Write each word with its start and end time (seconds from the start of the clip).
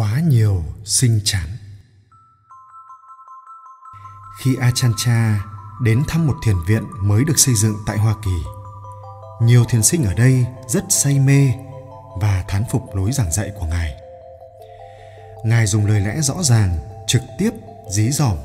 quá 0.00 0.20
nhiều 0.28 0.62
sinh 0.84 1.20
chán 1.24 1.48
khi 4.40 4.56
Achan 4.60 4.92
Cha 4.96 5.44
đến 5.82 6.02
thăm 6.08 6.26
một 6.26 6.34
thiền 6.44 6.56
viện 6.68 6.84
mới 7.00 7.24
được 7.24 7.38
xây 7.38 7.54
dựng 7.54 7.74
tại 7.86 7.98
Hoa 7.98 8.14
Kỳ. 8.24 8.30
Nhiều 9.42 9.64
thiền 9.64 9.82
sinh 9.82 10.04
ở 10.04 10.14
đây 10.14 10.46
rất 10.68 10.84
say 10.88 11.18
mê 11.18 11.52
và 12.20 12.44
thán 12.48 12.64
phục 12.70 12.94
lối 12.94 13.12
giảng 13.12 13.32
dạy 13.32 13.50
của 13.60 13.66
Ngài. 13.66 13.94
Ngài 15.44 15.66
dùng 15.66 15.86
lời 15.86 16.00
lẽ 16.00 16.20
rõ 16.20 16.42
ràng, 16.42 16.78
trực 17.06 17.22
tiếp, 17.38 17.50
dí 17.90 18.10
dỏm 18.10 18.36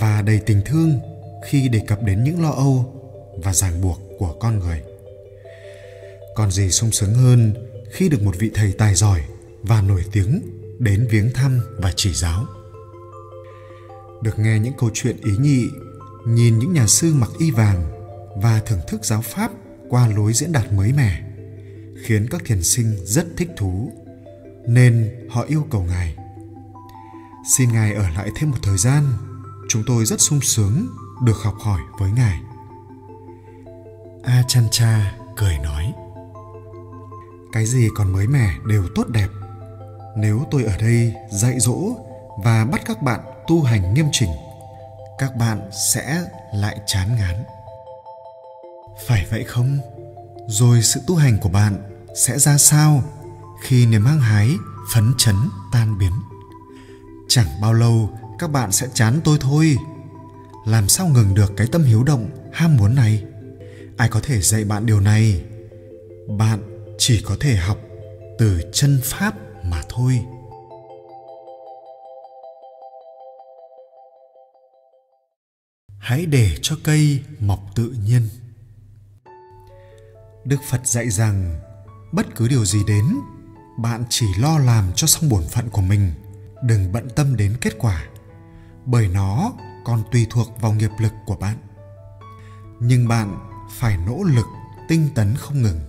và 0.00 0.22
đầy 0.22 0.40
tình 0.46 0.62
thương 0.64 1.00
khi 1.44 1.68
đề 1.68 1.80
cập 1.86 2.02
đến 2.02 2.24
những 2.24 2.42
lo 2.42 2.50
âu 2.50 2.94
và 3.36 3.52
ràng 3.52 3.80
buộc 3.80 4.00
của 4.18 4.36
con 4.40 4.58
người. 4.58 4.82
Còn 6.34 6.50
gì 6.50 6.70
sung 6.70 6.90
sướng 6.90 7.14
hơn 7.14 7.54
khi 7.92 8.08
được 8.08 8.22
một 8.22 8.34
vị 8.38 8.50
thầy 8.54 8.72
tài 8.78 8.94
giỏi 8.94 9.22
và 9.62 9.82
nổi 9.82 10.04
tiếng 10.12 10.65
đến 10.78 11.06
viếng 11.10 11.32
thăm 11.32 11.60
và 11.78 11.92
chỉ 11.96 12.12
giáo. 12.12 12.46
Được 14.22 14.38
nghe 14.38 14.58
những 14.58 14.74
câu 14.78 14.90
chuyện 14.94 15.16
ý 15.24 15.32
nhị, 15.36 15.68
nhìn 16.26 16.58
những 16.58 16.72
nhà 16.72 16.86
sư 16.86 17.14
mặc 17.14 17.30
y 17.38 17.50
vàng 17.50 17.82
và 18.42 18.60
thưởng 18.66 18.80
thức 18.88 19.04
giáo 19.04 19.22
pháp 19.22 19.50
qua 19.88 20.08
lối 20.08 20.32
diễn 20.32 20.52
đạt 20.52 20.72
mới 20.72 20.92
mẻ, 20.92 21.22
khiến 22.04 22.26
các 22.30 22.42
thiền 22.44 22.62
sinh 22.62 22.96
rất 23.04 23.26
thích 23.36 23.50
thú, 23.56 23.92
nên 24.66 25.10
họ 25.30 25.42
yêu 25.42 25.66
cầu 25.70 25.82
ngài. 25.82 26.16
Xin 27.56 27.72
ngài 27.72 27.94
ở 27.94 28.08
lại 28.08 28.30
thêm 28.36 28.50
một 28.50 28.58
thời 28.62 28.78
gian, 28.78 29.04
chúng 29.68 29.82
tôi 29.86 30.04
rất 30.04 30.20
sung 30.20 30.40
sướng 30.40 30.86
được 31.24 31.36
học 31.42 31.54
hỏi 31.60 31.80
với 31.98 32.10
ngài. 32.10 32.40
A 34.22 34.42
chan 34.48 34.64
cha 34.70 35.18
cười 35.36 35.58
nói, 35.58 35.92
cái 37.52 37.66
gì 37.66 37.88
còn 37.94 38.12
mới 38.12 38.26
mẻ 38.26 38.54
đều 38.66 38.84
tốt 38.94 39.08
đẹp 39.08 39.28
nếu 40.16 40.44
tôi 40.50 40.64
ở 40.64 40.76
đây 40.76 41.14
dạy 41.30 41.60
dỗ 41.60 41.96
và 42.44 42.64
bắt 42.64 42.80
các 42.86 43.02
bạn 43.02 43.20
tu 43.48 43.62
hành 43.62 43.94
nghiêm 43.94 44.06
chỉnh, 44.12 44.30
các 45.18 45.36
bạn 45.36 45.70
sẽ 45.94 46.22
lại 46.54 46.78
chán 46.86 47.16
ngán. 47.18 47.44
Phải 49.06 49.26
vậy 49.30 49.44
không? 49.44 49.78
Rồi 50.48 50.82
sự 50.82 51.00
tu 51.06 51.16
hành 51.16 51.38
của 51.38 51.48
bạn 51.48 51.82
sẽ 52.14 52.38
ra 52.38 52.58
sao 52.58 53.02
khi 53.62 53.86
niềm 53.86 54.04
hăng 54.04 54.20
hái, 54.20 54.50
phấn 54.94 55.14
chấn, 55.18 55.36
tan 55.72 55.98
biến? 55.98 56.12
Chẳng 57.28 57.60
bao 57.60 57.72
lâu, 57.72 58.10
các 58.38 58.50
bạn 58.50 58.72
sẽ 58.72 58.86
chán 58.94 59.20
tôi 59.24 59.38
thôi. 59.40 59.76
Làm 60.66 60.88
sao 60.88 61.06
ngừng 61.06 61.34
được 61.34 61.52
cái 61.56 61.66
tâm 61.72 61.82
hiếu 61.82 62.04
động, 62.04 62.30
ham 62.52 62.76
muốn 62.76 62.94
này? 62.94 63.24
Ai 63.96 64.08
có 64.08 64.20
thể 64.22 64.40
dạy 64.40 64.64
bạn 64.64 64.86
điều 64.86 65.00
này? 65.00 65.44
Bạn 66.38 66.86
chỉ 66.98 67.22
có 67.22 67.36
thể 67.40 67.56
học 67.56 67.78
từ 68.38 68.62
chân 68.72 69.00
pháp 69.04 69.34
mà 69.70 69.82
thôi. 69.88 70.24
Hãy 75.98 76.26
để 76.26 76.56
cho 76.62 76.76
cây 76.84 77.20
mọc 77.40 77.60
tự 77.74 77.94
nhiên. 78.04 78.28
Đức 80.44 80.56
phật 80.68 80.86
dạy 80.86 81.10
rằng, 81.10 81.60
bất 82.12 82.26
cứ 82.36 82.48
điều 82.48 82.64
gì 82.64 82.84
đến, 82.86 83.04
bạn 83.78 84.04
chỉ 84.08 84.26
lo 84.38 84.58
làm 84.58 84.92
cho 84.96 85.06
xong 85.06 85.28
bổn 85.28 85.42
phận 85.42 85.70
của 85.70 85.82
mình, 85.82 86.12
đừng 86.62 86.92
bận 86.92 87.08
tâm 87.16 87.36
đến 87.36 87.56
kết 87.60 87.72
quả, 87.78 88.06
bởi 88.84 89.08
nó 89.08 89.52
còn 89.84 90.02
tùy 90.12 90.26
thuộc 90.30 90.60
vào 90.60 90.72
nghiệp 90.72 90.90
lực 90.98 91.12
của 91.26 91.36
bạn. 91.36 91.56
Nhưng 92.80 93.08
bạn 93.08 93.50
phải 93.70 93.96
nỗ 93.96 94.22
lực, 94.22 94.46
tinh 94.88 95.08
tấn 95.14 95.36
không 95.36 95.62
ngừng. 95.62 95.80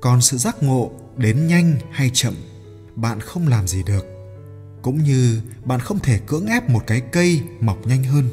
Còn 0.00 0.20
sự 0.20 0.36
giác 0.36 0.62
ngộ 0.62 0.90
đến 1.16 1.46
nhanh 1.46 1.78
hay 1.92 2.10
chậm 2.14 2.34
bạn 3.00 3.20
không 3.20 3.48
làm 3.48 3.66
gì 3.66 3.82
được, 3.82 4.06
cũng 4.82 5.02
như 5.02 5.40
bạn 5.64 5.80
không 5.80 5.98
thể 5.98 6.18
cưỡng 6.26 6.46
ép 6.46 6.70
một 6.70 6.82
cái 6.86 7.00
cây 7.00 7.42
mọc 7.60 7.86
nhanh 7.86 8.04
hơn. 8.04 8.30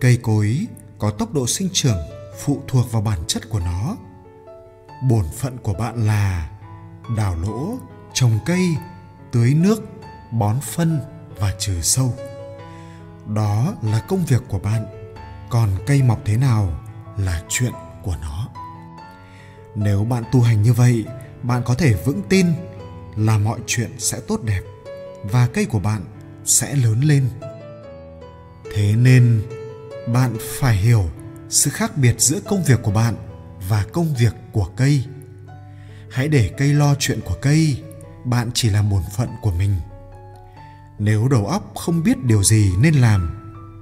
Cây 0.00 0.18
cối 0.22 0.66
có 0.98 1.10
tốc 1.10 1.34
độ 1.34 1.46
sinh 1.46 1.68
trưởng 1.72 1.98
phụ 2.44 2.62
thuộc 2.68 2.92
vào 2.92 3.02
bản 3.02 3.18
chất 3.26 3.48
của 3.48 3.60
nó. 3.60 3.96
Bổn 5.08 5.24
phận 5.36 5.58
của 5.58 5.74
bạn 5.74 6.06
là 6.06 6.50
đào 7.16 7.36
lỗ, 7.36 7.78
trồng 8.12 8.38
cây, 8.46 8.76
tưới 9.32 9.54
nước, 9.54 9.82
bón 10.32 10.56
phân 10.60 11.00
và 11.38 11.54
trừ 11.58 11.80
sâu. 11.82 12.14
Đó 13.34 13.74
là 13.82 14.00
công 14.08 14.24
việc 14.24 14.42
của 14.48 14.58
bạn, 14.58 14.86
còn 15.50 15.70
cây 15.86 16.02
mọc 16.02 16.20
thế 16.24 16.36
nào 16.36 16.80
là 17.16 17.42
chuyện 17.48 17.72
của 18.02 18.16
nó. 18.22 18.48
Nếu 19.74 20.04
bạn 20.04 20.24
tu 20.32 20.40
hành 20.40 20.62
như 20.62 20.72
vậy, 20.72 21.04
bạn 21.42 21.62
có 21.64 21.74
thể 21.74 21.94
vững 22.04 22.22
tin 22.28 22.46
là 23.18 23.38
mọi 23.38 23.60
chuyện 23.66 23.90
sẽ 23.98 24.20
tốt 24.20 24.42
đẹp 24.42 24.62
và 25.22 25.46
cây 25.46 25.64
của 25.64 25.78
bạn 25.78 26.04
sẽ 26.44 26.76
lớn 26.76 27.00
lên. 27.00 27.28
Thế 28.74 28.96
nên, 28.96 29.42
bạn 30.12 30.36
phải 30.40 30.76
hiểu 30.76 31.10
sự 31.48 31.70
khác 31.70 31.96
biệt 31.96 32.14
giữa 32.18 32.40
công 32.40 32.64
việc 32.64 32.80
của 32.82 32.90
bạn 32.90 33.14
và 33.68 33.84
công 33.92 34.14
việc 34.14 34.34
của 34.52 34.68
cây. 34.76 35.04
Hãy 36.10 36.28
để 36.28 36.50
cây 36.58 36.74
lo 36.74 36.94
chuyện 36.98 37.20
của 37.24 37.36
cây, 37.42 37.82
bạn 38.24 38.50
chỉ 38.54 38.70
là 38.70 38.82
bổn 38.82 39.02
phận 39.16 39.28
của 39.42 39.50
mình. 39.50 39.74
Nếu 40.98 41.28
đầu 41.28 41.46
óc 41.46 41.72
không 41.74 42.02
biết 42.02 42.24
điều 42.24 42.42
gì 42.42 42.72
nên 42.78 42.94
làm, 42.94 43.34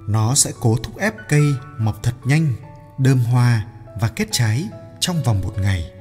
nó 0.07 0.35
sẽ 0.35 0.51
cố 0.59 0.77
thúc 0.83 0.97
ép 0.97 1.13
cây 1.29 1.43
mọc 1.79 2.03
thật 2.03 2.13
nhanh, 2.23 2.53
đơm 2.97 3.19
hoa 3.19 3.65
và 4.01 4.07
kết 4.07 4.27
trái 4.31 4.69
trong 4.99 5.23
vòng 5.23 5.41
một 5.41 5.53
ngày. 5.57 5.91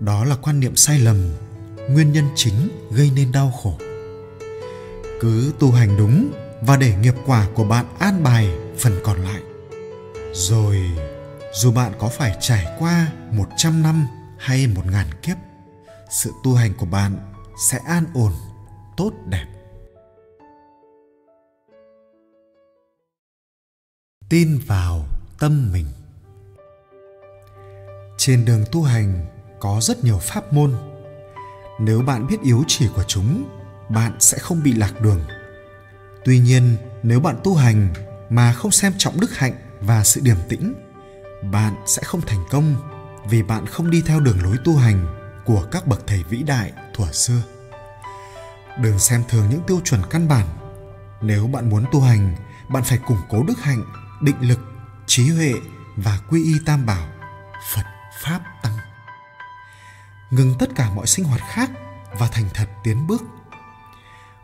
Đó 0.00 0.24
là 0.24 0.36
quan 0.36 0.60
niệm 0.60 0.76
sai 0.76 0.98
lầm 0.98 1.30
nguyên 1.90 2.12
nhân 2.12 2.28
chính 2.34 2.68
gây 2.90 3.10
nên 3.14 3.32
đau 3.32 3.52
khổ. 3.62 3.74
Cứ 5.20 5.52
tu 5.58 5.70
hành 5.70 5.96
đúng 5.98 6.32
và 6.60 6.76
để 6.76 6.96
nghiệp 6.96 7.14
quả 7.26 7.48
của 7.54 7.64
bạn 7.64 7.86
an 7.98 8.22
bài 8.22 8.54
phần 8.78 8.92
còn 9.04 9.24
lại. 9.24 9.42
Rồi, 10.32 10.76
dù 11.54 11.72
bạn 11.72 11.92
có 11.98 12.08
phải 12.08 12.36
trải 12.40 12.66
qua 12.78 13.12
một 13.30 13.46
trăm 13.56 13.82
năm 13.82 14.06
hay 14.38 14.66
một 14.66 14.86
ngàn 14.86 15.06
kiếp, 15.22 15.36
sự 16.10 16.30
tu 16.44 16.54
hành 16.54 16.74
của 16.78 16.86
bạn 16.86 17.34
sẽ 17.70 17.78
an 17.86 18.04
ổn, 18.14 18.32
tốt 18.96 19.12
đẹp. 19.26 19.46
Tin 24.28 24.58
vào 24.66 25.04
tâm 25.38 25.72
mình. 25.72 25.86
Trên 28.18 28.44
đường 28.44 28.64
tu 28.72 28.82
hành 28.82 29.26
có 29.60 29.80
rất 29.80 30.04
nhiều 30.04 30.18
pháp 30.18 30.52
môn 30.52 30.74
nếu 31.84 32.02
bạn 32.02 32.26
biết 32.26 32.40
yếu 32.42 32.64
chỉ 32.66 32.88
của 32.94 33.04
chúng, 33.08 33.44
bạn 33.88 34.12
sẽ 34.20 34.38
không 34.38 34.62
bị 34.62 34.72
lạc 34.72 35.00
đường. 35.00 35.20
Tuy 36.24 36.38
nhiên, 36.38 36.76
nếu 37.02 37.20
bạn 37.20 37.36
tu 37.44 37.54
hành 37.54 37.88
mà 38.30 38.52
không 38.52 38.70
xem 38.70 38.92
trọng 38.98 39.20
đức 39.20 39.38
hạnh 39.38 39.54
và 39.80 40.04
sự 40.04 40.20
điềm 40.24 40.36
tĩnh, 40.48 40.74
bạn 41.52 41.74
sẽ 41.86 42.02
không 42.02 42.20
thành 42.20 42.44
công 42.50 42.76
vì 43.28 43.42
bạn 43.42 43.66
không 43.66 43.90
đi 43.90 44.02
theo 44.06 44.20
đường 44.20 44.42
lối 44.42 44.56
tu 44.64 44.76
hành 44.76 45.06
của 45.44 45.66
các 45.70 45.86
bậc 45.86 46.06
thầy 46.06 46.24
vĩ 46.28 46.42
đại, 46.42 46.72
thuở 46.94 47.12
xưa. 47.12 47.42
Đừng 48.80 48.98
xem 48.98 49.24
thường 49.28 49.46
những 49.50 49.62
tiêu 49.66 49.80
chuẩn 49.84 50.02
căn 50.10 50.28
bản. 50.28 50.46
Nếu 51.20 51.46
bạn 51.46 51.70
muốn 51.70 51.84
tu 51.92 52.00
hành, 52.00 52.36
bạn 52.68 52.82
phải 52.84 52.98
củng 52.98 53.20
cố 53.28 53.42
đức 53.42 53.58
hạnh, 53.60 53.84
định 54.22 54.40
lực, 54.40 54.60
trí 55.06 55.30
huệ 55.30 55.52
và 55.96 56.18
quy 56.30 56.44
y 56.44 56.54
tam 56.66 56.86
bảo. 56.86 57.08
Phật 57.74 57.84
pháp 58.22 58.40
tăng 58.62 58.81
ngừng 60.32 60.54
tất 60.58 60.70
cả 60.74 60.90
mọi 60.94 61.06
sinh 61.06 61.24
hoạt 61.24 61.40
khác 61.48 61.70
và 62.18 62.28
thành 62.32 62.44
thật 62.54 62.68
tiến 62.84 63.06
bước. 63.06 63.22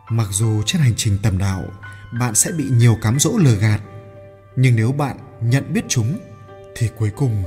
Mặc 0.09 0.27
dù 0.31 0.63
trên 0.65 0.81
hành 0.81 0.93
trình 0.97 1.17
tầm 1.23 1.37
đạo, 1.37 1.63
bạn 2.19 2.35
sẽ 2.35 2.51
bị 2.51 2.65
nhiều 2.71 2.97
cám 3.01 3.19
dỗ 3.19 3.37
lừa 3.37 3.55
gạt, 3.55 3.81
nhưng 4.55 4.75
nếu 4.75 4.91
bạn 4.91 5.17
nhận 5.41 5.73
biết 5.73 5.85
chúng, 5.87 6.19
thì 6.75 6.89
cuối 6.97 7.11
cùng 7.15 7.43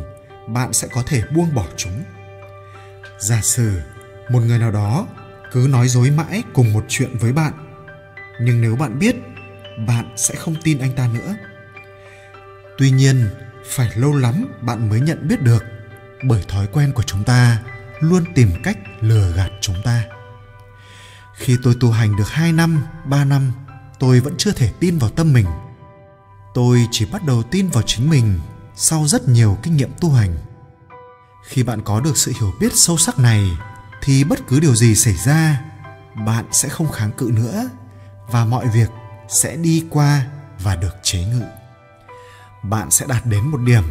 bạn 0.49 0.73
sẽ 0.73 0.89
có 0.89 1.03
thể 1.07 1.23
buông 1.35 1.55
bỏ 1.55 1.67
chúng. 1.77 2.05
Giả 3.19 3.41
sử 3.43 3.81
một 4.31 4.41
người 4.41 4.59
nào 4.59 4.71
đó 4.71 5.07
cứ 5.53 5.67
nói 5.71 5.89
dối 5.89 6.11
mãi 6.11 6.43
cùng 6.55 6.73
một 6.73 6.85
chuyện 6.89 7.19
với 7.19 7.33
bạn, 7.33 7.53
nhưng 8.41 8.61
nếu 8.61 8.77
bạn 8.77 8.99
biết, 8.99 9.17
bạn 9.87 10.13
sẽ 10.17 10.35
không 10.35 10.55
tin 10.65 10.79
anh 10.79 10.93
ta 10.93 11.09
nữa. 11.15 11.37
Tuy 12.79 12.91
nhiên, 12.91 13.29
phải 13.67 13.91
lâu 13.95 14.17
lắm 14.17 14.47
bạn 14.61 14.89
mới 14.89 15.01
nhận 15.01 15.29
biết 15.29 15.43
được, 15.43 15.65
bởi 16.23 16.45
thói 16.49 16.67
quen 16.67 16.93
của 16.93 17.03
chúng 17.03 17.25
ta 17.25 17.59
luôn 18.03 18.25
tìm 18.35 18.51
cách 18.63 18.79
lừa 19.01 19.33
gạt 19.37 19.51
chúng 19.61 19.77
ta 19.85 20.05
khi 21.43 21.59
tôi 21.63 21.77
tu 21.81 21.91
hành 21.91 22.17
được 22.17 22.29
2 22.29 22.53
năm, 22.53 22.83
3 23.05 23.25
năm, 23.25 23.53
tôi 23.99 24.21
vẫn 24.21 24.35
chưa 24.39 24.53
thể 24.53 24.73
tin 24.81 24.99
vào 24.99 25.11
tâm 25.11 25.33
mình. 25.33 25.47
Tôi 26.55 26.87
chỉ 26.91 27.05
bắt 27.05 27.25
đầu 27.25 27.43
tin 27.43 27.69
vào 27.69 27.83
chính 27.83 28.11
mình 28.11 28.41
sau 28.75 29.07
rất 29.07 29.29
nhiều 29.29 29.59
kinh 29.63 29.77
nghiệm 29.77 29.91
tu 30.01 30.11
hành. 30.11 30.37
Khi 31.45 31.63
bạn 31.63 31.83
có 31.83 32.01
được 32.01 32.17
sự 32.17 32.33
hiểu 32.41 32.53
biết 32.61 32.73
sâu 32.75 32.97
sắc 32.97 33.19
này 33.19 33.51
thì 34.03 34.25
bất 34.25 34.39
cứ 34.49 34.61
điều 34.61 34.75
gì 34.75 34.95
xảy 34.95 35.15
ra, 35.15 35.61
bạn 36.27 36.45
sẽ 36.53 36.69
không 36.69 36.93
kháng 36.93 37.13
cự 37.13 37.31
nữa 37.35 37.69
và 38.29 38.45
mọi 38.45 38.69
việc 38.69 38.91
sẽ 39.29 39.57
đi 39.57 39.85
qua 39.91 40.27
và 40.59 40.77
được 40.77 40.95
chế 41.03 41.25
ngự. 41.25 41.45
Bạn 42.63 42.91
sẽ 42.91 43.07
đạt 43.09 43.27
đến 43.27 43.49
một 43.49 43.61
điểm 43.61 43.85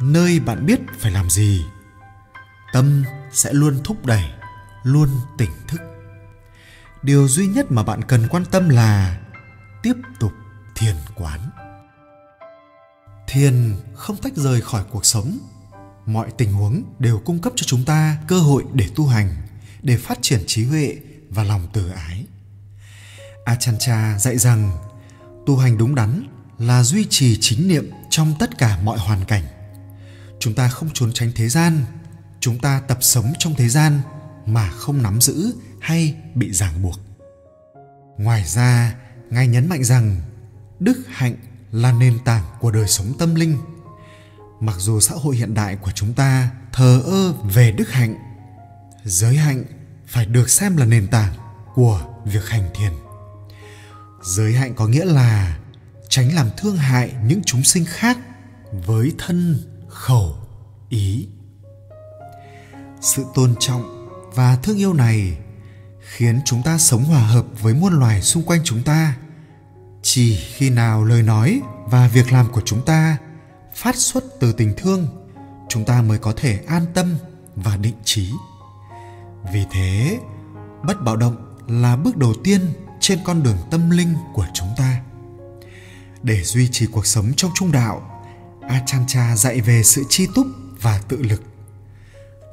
nơi 0.00 0.40
bạn 0.40 0.66
biết 0.66 0.80
phải 0.98 1.10
làm 1.10 1.30
gì. 1.30 1.64
Tâm 2.72 3.04
sẽ 3.34 3.52
luôn 3.52 3.80
thúc 3.84 4.06
đẩy, 4.06 4.24
luôn 4.82 5.08
tỉnh 5.38 5.50
thức. 5.68 5.80
Điều 7.02 7.28
duy 7.28 7.46
nhất 7.46 7.66
mà 7.70 7.82
bạn 7.82 8.04
cần 8.04 8.28
quan 8.28 8.44
tâm 8.44 8.68
là 8.68 9.20
tiếp 9.82 9.94
tục 10.20 10.32
thiền 10.74 10.96
quán. 11.14 11.40
Thiền 13.26 13.76
không 13.94 14.16
tách 14.16 14.36
rời 14.36 14.60
khỏi 14.60 14.84
cuộc 14.90 15.06
sống. 15.06 15.38
Mọi 16.06 16.30
tình 16.38 16.52
huống 16.52 16.82
đều 16.98 17.22
cung 17.24 17.38
cấp 17.38 17.52
cho 17.56 17.64
chúng 17.64 17.84
ta 17.84 18.16
cơ 18.28 18.38
hội 18.38 18.64
để 18.72 18.88
tu 18.94 19.06
hành 19.06 19.34
để 19.82 19.96
phát 19.96 20.18
triển 20.22 20.40
trí 20.46 20.64
huệ 20.64 20.96
và 21.30 21.44
lòng 21.44 21.68
từ 21.72 21.90
ái. 21.90 22.26
Achancha 23.44 24.18
dạy 24.18 24.38
rằng 24.38 24.72
tu 25.46 25.56
hành 25.56 25.78
đúng 25.78 25.94
đắn 25.94 26.26
là 26.58 26.82
duy 26.82 27.06
trì 27.10 27.38
chính 27.40 27.68
niệm 27.68 27.90
trong 28.10 28.34
tất 28.38 28.58
cả 28.58 28.78
mọi 28.84 28.98
hoàn 28.98 29.24
cảnh. 29.24 29.44
Chúng 30.40 30.54
ta 30.54 30.68
không 30.68 30.90
trốn 30.94 31.12
tránh 31.12 31.32
thế 31.34 31.48
gian 31.48 31.84
chúng 32.44 32.58
ta 32.58 32.80
tập 32.88 32.98
sống 33.00 33.32
trong 33.38 33.54
thế 33.54 33.68
gian 33.68 34.00
mà 34.46 34.70
không 34.70 35.02
nắm 35.02 35.20
giữ 35.20 35.54
hay 35.80 36.14
bị 36.34 36.52
ràng 36.52 36.82
buộc. 36.82 37.00
Ngoài 38.18 38.44
ra, 38.46 38.94
ngài 39.30 39.46
nhấn 39.46 39.68
mạnh 39.68 39.84
rằng 39.84 40.20
đức 40.80 41.02
hạnh 41.08 41.34
là 41.72 41.92
nền 41.92 42.18
tảng 42.24 42.44
của 42.60 42.70
đời 42.70 42.88
sống 42.88 43.12
tâm 43.18 43.34
linh. 43.34 43.56
Mặc 44.60 44.76
dù 44.78 45.00
xã 45.00 45.14
hội 45.14 45.36
hiện 45.36 45.54
đại 45.54 45.76
của 45.76 45.90
chúng 45.90 46.14
ta 46.14 46.50
thờ 46.72 47.02
ơ 47.04 47.32
về 47.32 47.72
đức 47.72 47.90
hạnh, 47.90 48.14
giới 49.04 49.36
hạnh 49.36 49.64
phải 50.06 50.26
được 50.26 50.50
xem 50.50 50.76
là 50.76 50.86
nền 50.86 51.06
tảng 51.08 51.32
của 51.74 52.06
việc 52.24 52.48
hành 52.48 52.70
thiền. 52.74 52.92
Giới 54.22 54.52
hạnh 54.52 54.74
có 54.74 54.86
nghĩa 54.86 55.04
là 55.04 55.58
tránh 56.08 56.34
làm 56.34 56.50
thương 56.56 56.76
hại 56.76 57.12
những 57.24 57.40
chúng 57.46 57.62
sinh 57.62 57.84
khác 57.84 58.18
với 58.86 59.12
thân, 59.18 59.58
khẩu, 59.88 60.36
ý 60.88 61.28
sự 63.04 63.24
tôn 63.34 63.54
trọng 63.58 64.08
và 64.34 64.56
thương 64.56 64.78
yêu 64.78 64.92
này 64.92 65.38
khiến 66.00 66.40
chúng 66.44 66.62
ta 66.62 66.78
sống 66.78 67.04
hòa 67.04 67.20
hợp 67.20 67.46
với 67.62 67.74
muôn 67.74 67.92
loài 67.92 68.22
xung 68.22 68.42
quanh 68.42 68.60
chúng 68.64 68.82
ta. 68.82 69.16
Chỉ 70.02 70.36
khi 70.36 70.70
nào 70.70 71.04
lời 71.04 71.22
nói 71.22 71.60
và 71.86 72.08
việc 72.08 72.32
làm 72.32 72.52
của 72.52 72.62
chúng 72.64 72.84
ta 72.84 73.16
phát 73.74 73.96
xuất 73.96 74.24
từ 74.40 74.52
tình 74.52 74.74
thương, 74.76 75.06
chúng 75.68 75.84
ta 75.84 76.02
mới 76.02 76.18
có 76.18 76.32
thể 76.36 76.60
an 76.66 76.86
tâm 76.94 77.16
và 77.56 77.76
định 77.76 77.96
trí. 78.04 78.30
Vì 79.52 79.64
thế, 79.72 80.18
bất 80.82 81.02
bạo 81.02 81.16
động 81.16 81.56
là 81.68 81.96
bước 81.96 82.16
đầu 82.16 82.34
tiên 82.44 82.60
trên 83.00 83.18
con 83.24 83.42
đường 83.42 83.56
tâm 83.70 83.90
linh 83.90 84.14
của 84.34 84.46
chúng 84.54 84.68
ta. 84.76 85.00
Để 86.22 86.42
duy 86.42 86.68
trì 86.72 86.86
cuộc 86.86 87.06
sống 87.06 87.32
trong 87.36 87.50
trung 87.54 87.72
đạo 87.72 88.22
achancha 88.68 89.36
dạy 89.36 89.60
về 89.60 89.82
sự 89.82 90.04
chi 90.08 90.26
túc 90.34 90.46
và 90.80 91.00
tự 91.08 91.22
lực 91.22 91.42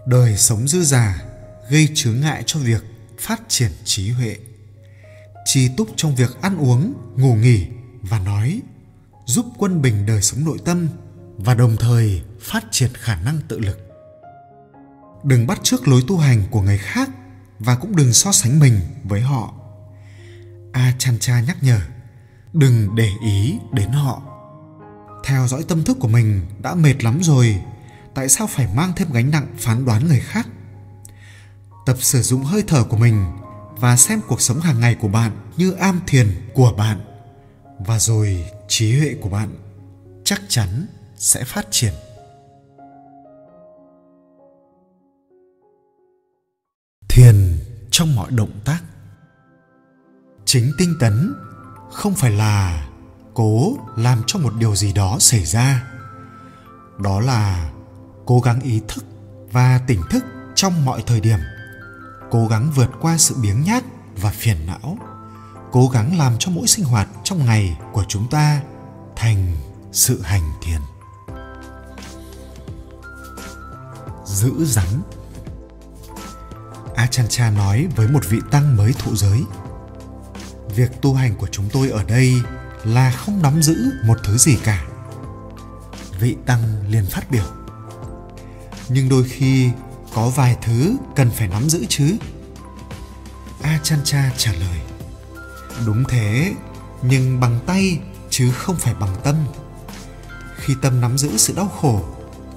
đời 0.06 0.38
sống 0.38 0.68
dư 0.68 0.84
giả 0.84 1.24
gây 1.70 1.90
chướng 1.94 2.22
ngại 2.22 2.44
cho 2.46 2.60
việc 2.60 2.84
phát 3.20 3.42
triển 3.48 3.72
trí 3.84 4.10
huệ. 4.10 4.38
Chi 5.46 5.70
túc 5.78 5.90
trong 5.96 6.16
việc 6.16 6.42
ăn 6.42 6.58
uống, 6.58 6.94
ngủ 7.16 7.36
nghỉ 7.36 7.68
và 8.02 8.20
nói, 8.20 8.62
giúp 9.26 9.46
quân 9.58 9.82
bình 9.82 10.06
đời 10.06 10.22
sống 10.22 10.46
nội 10.46 10.58
tâm 10.66 10.88
và 11.38 11.54
đồng 11.54 11.78
thời 11.80 12.22
phát 12.42 12.66
triển 12.72 12.90
khả 12.94 13.16
năng 13.16 13.40
tự 13.48 13.60
lực. 13.60 13.80
Đừng 15.24 15.48
bắt 15.48 15.60
chước 15.64 15.88
lối 15.88 16.04
tu 16.08 16.18
hành 16.18 16.44
của 16.52 16.62
người 16.62 16.78
khác 16.78 17.10
và 17.60 17.76
cũng 17.76 17.96
đừng 17.96 18.14
so 18.14 18.32
sánh 18.32 18.60
mình 18.60 18.80
với 19.04 19.22
họ. 19.22 19.54
A 20.72 20.94
chan 20.98 21.20
cha 21.20 21.42
nhắc 21.42 21.58
nhở, 21.64 21.80
đừng 22.54 22.96
để 22.96 23.10
ý 23.26 23.58
đến 23.72 23.90
họ. 23.90 24.22
Theo 25.26 25.48
dõi 25.48 25.64
tâm 25.68 25.84
thức 25.84 25.98
của 26.00 26.08
mình 26.08 26.42
đã 26.62 26.76
mệt 26.76 27.04
lắm 27.04 27.20
rồi 27.24 27.62
tại 28.14 28.30
sao 28.30 28.48
phải 28.48 28.68
mang 28.76 28.94
thêm 28.96 29.12
gánh 29.12 29.32
nặng 29.32 29.48
phán 29.58 29.86
đoán 29.86 30.08
người 30.08 30.20
khác? 30.20 30.48
Tập 31.86 31.96
sử 32.00 32.22
dụng 32.22 32.44
hơi 32.44 32.64
thở 32.68 32.84
của 32.84 32.98
mình 32.98 33.26
và 33.80 33.98
xem 33.98 34.22
cuộc 34.28 34.42
sống 34.42 34.60
hàng 34.60 34.80
ngày 34.80 34.96
của 34.96 35.08
bạn 35.08 35.32
như 35.58 35.72
am 35.72 36.02
thiền 36.08 36.28
của 36.54 36.74
bạn. 36.78 37.02
Và 37.80 38.00
rồi, 38.00 38.46
trí 38.68 39.00
huệ 39.00 39.16
của 39.22 39.30
bạn 39.30 39.56
chắc 40.24 40.42
chắn 40.48 40.86
sẽ 41.16 41.44
phát 41.44 41.68
triển. 41.72 41.94
Thiền 47.10 47.60
trong 47.92 48.16
mọi 48.16 48.32
động 48.32 48.60
tác. 48.66 48.80
Chính 50.46 50.72
tinh 50.78 50.96
tấn 51.00 51.34
không 51.92 52.14
phải 52.14 52.32
là 52.32 52.88
cố 53.34 53.78
làm 53.98 54.22
cho 54.28 54.40
một 54.40 54.54
điều 54.60 54.76
gì 54.76 54.94
đó 54.94 55.18
xảy 55.20 55.46
ra. 55.46 55.84
Đó 57.00 57.20
là 57.20 57.72
cố 58.26 58.40
gắng 58.40 58.60
ý 58.62 58.82
thức 58.88 59.06
và 59.52 59.82
tỉnh 59.88 60.02
thức 60.10 60.24
trong 60.56 60.86
mọi 60.86 61.04
thời 61.08 61.20
điểm. 61.20 61.40
Cố 62.32 62.48
gắng 62.48 62.72
vượt 62.76 62.90
qua 63.02 63.18
sự 63.18 63.36
biếng 63.42 63.64
nhác 63.64 63.84
và 64.22 64.30
phiền 64.30 64.58
não. 64.68 64.98
Cố 65.72 65.88
gắng 65.88 66.18
làm 66.18 66.34
cho 66.40 66.52
mỗi 66.52 66.68
sinh 66.68 66.86
hoạt 66.86 67.08
trong 67.24 67.46
ngày 67.46 67.78
của 67.94 68.06
chúng 68.08 68.30
ta 68.30 68.62
thành 69.16 69.56
sự 69.92 70.22
hành 70.22 70.52
thiền. 70.62 70.82
Giữ 74.26 74.66
rắn. 74.66 75.02
Achancha 76.96 77.52
nói 77.52 77.88
với 77.96 78.08
một 78.08 78.30
vị 78.30 78.40
tăng 78.52 78.78
mới 78.78 78.94
thụ 78.94 79.16
giới, 79.16 79.44
việc 80.76 81.02
tu 81.02 81.14
hành 81.14 81.36
của 81.36 81.48
chúng 81.52 81.70
tôi 81.74 81.90
ở 81.90 82.04
đây 82.04 82.42
là 82.84 83.12
không 83.12 83.42
nắm 83.42 83.62
giữ 83.62 83.92
một 84.06 84.18
thứ 84.24 84.38
gì 84.38 84.58
cả. 84.64 84.86
Vị 86.20 86.38
tăng 86.46 86.62
liền 86.90 87.06
phát 87.06 87.32
biểu 87.32 87.46
nhưng 88.94 89.10
đôi 89.10 89.24
khi 89.24 89.70
có 90.14 90.30
vài 90.30 90.58
thứ 90.62 90.96
cần 91.16 91.32
phải 91.32 91.48
nắm 91.48 91.70
giữ 91.70 91.86
chứ. 91.90 92.16
A 93.62 93.80
chan 93.84 94.00
cha 94.04 94.32
trả 94.38 94.52
lời, 94.52 94.80
đúng 95.86 96.04
thế, 96.10 96.54
nhưng 97.02 97.40
bằng 97.40 97.60
tay 97.66 98.00
chứ 98.30 98.52
không 98.52 98.76
phải 98.76 98.94
bằng 98.94 99.16
tâm. 99.24 99.36
Khi 100.56 100.76
tâm 100.82 101.02
nắm 101.02 101.18
giữ 101.18 101.38
sự 101.38 101.54
đau 101.56 101.68
khổ 101.68 102.02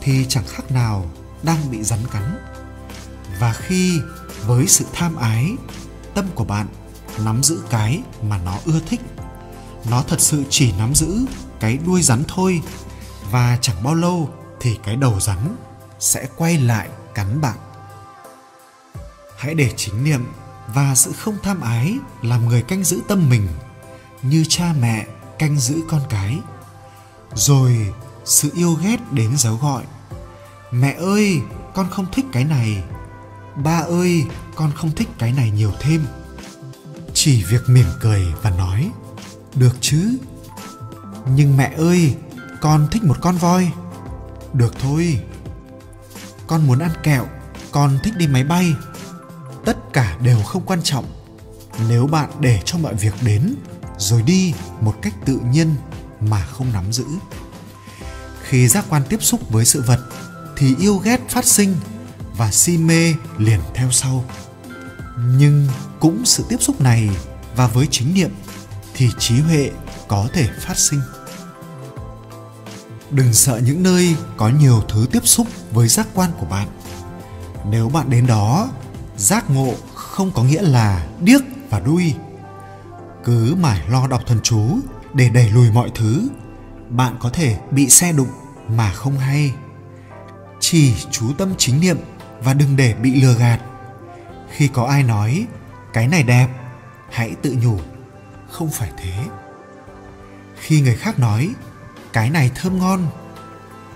thì 0.00 0.26
chẳng 0.28 0.44
khác 0.48 0.70
nào 0.70 1.10
đang 1.42 1.70
bị 1.70 1.82
rắn 1.82 2.00
cắn. 2.12 2.38
Và 3.40 3.52
khi 3.52 4.00
với 4.46 4.66
sự 4.66 4.84
tham 4.92 5.16
ái, 5.16 5.52
tâm 6.14 6.26
của 6.34 6.44
bạn 6.44 6.66
nắm 7.24 7.42
giữ 7.42 7.62
cái 7.70 8.02
mà 8.22 8.38
nó 8.44 8.58
ưa 8.64 8.80
thích. 8.88 9.00
Nó 9.90 10.02
thật 10.08 10.20
sự 10.20 10.44
chỉ 10.50 10.72
nắm 10.78 10.94
giữ 10.94 11.26
cái 11.60 11.78
đuôi 11.86 12.02
rắn 12.02 12.22
thôi 12.28 12.62
và 13.30 13.58
chẳng 13.60 13.84
bao 13.84 13.94
lâu 13.94 14.30
thì 14.60 14.78
cái 14.84 14.96
đầu 14.96 15.20
rắn 15.20 15.56
sẽ 16.04 16.26
quay 16.36 16.58
lại 16.58 16.88
cắn 17.14 17.40
bạn. 17.40 17.56
Hãy 19.36 19.54
để 19.54 19.72
chính 19.76 20.04
niệm 20.04 20.24
và 20.74 20.94
sự 20.94 21.12
không 21.12 21.38
tham 21.42 21.60
ái 21.60 21.98
làm 22.22 22.48
người 22.48 22.62
canh 22.62 22.84
giữ 22.84 23.00
tâm 23.08 23.28
mình, 23.28 23.48
như 24.22 24.44
cha 24.48 24.74
mẹ 24.80 25.06
canh 25.38 25.58
giữ 25.58 25.82
con 25.88 26.00
cái. 26.08 26.38
Rồi, 27.34 27.92
sự 28.24 28.50
yêu 28.54 28.74
ghét 28.82 28.96
đến 29.12 29.36
giấu 29.36 29.56
gọi. 29.56 29.84
Mẹ 30.70 30.92
ơi, 30.92 31.40
con 31.74 31.90
không 31.90 32.06
thích 32.12 32.24
cái 32.32 32.44
này. 32.44 32.84
Ba 33.56 33.78
ơi, 33.78 34.24
con 34.54 34.72
không 34.72 34.92
thích 34.92 35.08
cái 35.18 35.32
này 35.32 35.50
nhiều 35.50 35.72
thêm. 35.80 36.06
Chỉ 37.14 37.44
việc 37.44 37.62
mỉm 37.66 37.86
cười 38.00 38.24
và 38.42 38.50
nói, 38.50 38.90
được 39.54 39.76
chứ. 39.80 40.18
Nhưng 41.26 41.56
mẹ 41.56 41.74
ơi, 41.76 42.16
con 42.60 42.88
thích 42.90 43.04
một 43.04 43.16
con 43.20 43.36
voi. 43.36 43.72
Được 44.52 44.74
thôi 44.80 45.20
con 46.46 46.66
muốn 46.66 46.78
ăn 46.78 46.90
kẹo, 47.02 47.26
con 47.70 47.98
thích 48.02 48.14
đi 48.16 48.26
máy 48.26 48.44
bay. 48.44 48.74
Tất 49.64 49.76
cả 49.92 50.16
đều 50.22 50.42
không 50.42 50.66
quan 50.66 50.82
trọng. 50.82 51.04
Nếu 51.88 52.06
bạn 52.06 52.30
để 52.40 52.60
cho 52.64 52.78
mọi 52.78 52.94
việc 52.94 53.14
đến, 53.22 53.54
rồi 53.98 54.22
đi 54.22 54.54
một 54.80 54.94
cách 55.02 55.14
tự 55.24 55.40
nhiên 55.50 55.74
mà 56.20 56.46
không 56.46 56.72
nắm 56.72 56.92
giữ. 56.92 57.04
Khi 58.42 58.68
giác 58.68 58.84
quan 58.88 59.02
tiếp 59.08 59.22
xúc 59.22 59.50
với 59.50 59.64
sự 59.64 59.82
vật, 59.82 60.00
thì 60.56 60.76
yêu 60.78 60.96
ghét 60.96 61.20
phát 61.28 61.44
sinh 61.44 61.76
và 62.36 62.50
si 62.50 62.78
mê 62.78 63.14
liền 63.38 63.60
theo 63.74 63.90
sau. 63.90 64.24
Nhưng 65.18 65.68
cũng 66.00 66.24
sự 66.24 66.44
tiếp 66.48 66.56
xúc 66.60 66.80
này 66.80 67.10
và 67.56 67.66
với 67.66 67.88
chính 67.90 68.14
niệm, 68.14 68.30
thì 68.94 69.10
trí 69.18 69.40
huệ 69.40 69.70
có 70.08 70.28
thể 70.32 70.48
phát 70.60 70.78
sinh 70.78 71.00
đừng 73.14 73.32
sợ 73.32 73.60
những 73.64 73.82
nơi 73.82 74.16
có 74.36 74.48
nhiều 74.48 74.82
thứ 74.88 75.06
tiếp 75.12 75.20
xúc 75.24 75.46
với 75.72 75.88
giác 75.88 76.08
quan 76.14 76.30
của 76.38 76.46
bạn. 76.46 76.68
Nếu 77.70 77.88
bạn 77.88 78.10
đến 78.10 78.26
đó, 78.26 78.68
giác 79.16 79.50
ngộ 79.50 79.74
không 79.94 80.30
có 80.34 80.42
nghĩa 80.42 80.62
là 80.62 81.06
điếc 81.20 81.40
và 81.70 81.80
đuôi. 81.80 82.14
Cứ 83.24 83.54
mải 83.60 83.80
lo 83.88 84.06
đọc 84.06 84.22
thần 84.26 84.38
chú 84.42 84.78
để 85.12 85.28
đẩy 85.28 85.50
lùi 85.50 85.70
mọi 85.70 85.90
thứ, 85.94 86.28
bạn 86.88 87.16
có 87.20 87.30
thể 87.30 87.58
bị 87.70 87.88
xe 87.88 88.12
đụng 88.12 88.28
mà 88.68 88.92
không 88.92 89.18
hay. 89.18 89.52
Chỉ 90.60 90.94
chú 91.10 91.32
tâm 91.38 91.54
chính 91.58 91.80
niệm 91.80 91.96
và 92.40 92.54
đừng 92.54 92.76
để 92.76 92.94
bị 92.94 93.22
lừa 93.22 93.34
gạt. 93.34 93.60
Khi 94.50 94.68
có 94.68 94.84
ai 94.84 95.02
nói, 95.02 95.46
cái 95.92 96.08
này 96.08 96.22
đẹp, 96.22 96.48
hãy 97.10 97.34
tự 97.42 97.56
nhủ. 97.62 97.78
Không 98.50 98.70
phải 98.70 98.90
thế. 98.96 99.24
Khi 100.60 100.80
người 100.80 100.96
khác 100.96 101.18
nói 101.18 101.50
cái 102.14 102.30
này 102.30 102.50
thơm 102.54 102.78
ngon. 102.78 103.06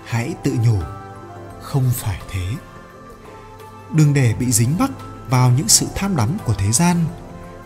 Hãy 0.05 0.35
tự 0.43 0.51
nhủ, 0.65 0.79
không 1.61 1.91
phải 1.93 2.21
thế. 2.29 2.53
Đừng 3.93 4.13
để 4.13 4.35
bị 4.39 4.51
dính 4.51 4.77
mắc 4.79 4.91
vào 5.29 5.51
những 5.51 5.67
sự 5.67 5.87
tham 5.95 6.15
đắm 6.15 6.37
của 6.45 6.53
thế 6.53 6.71
gian 6.71 7.05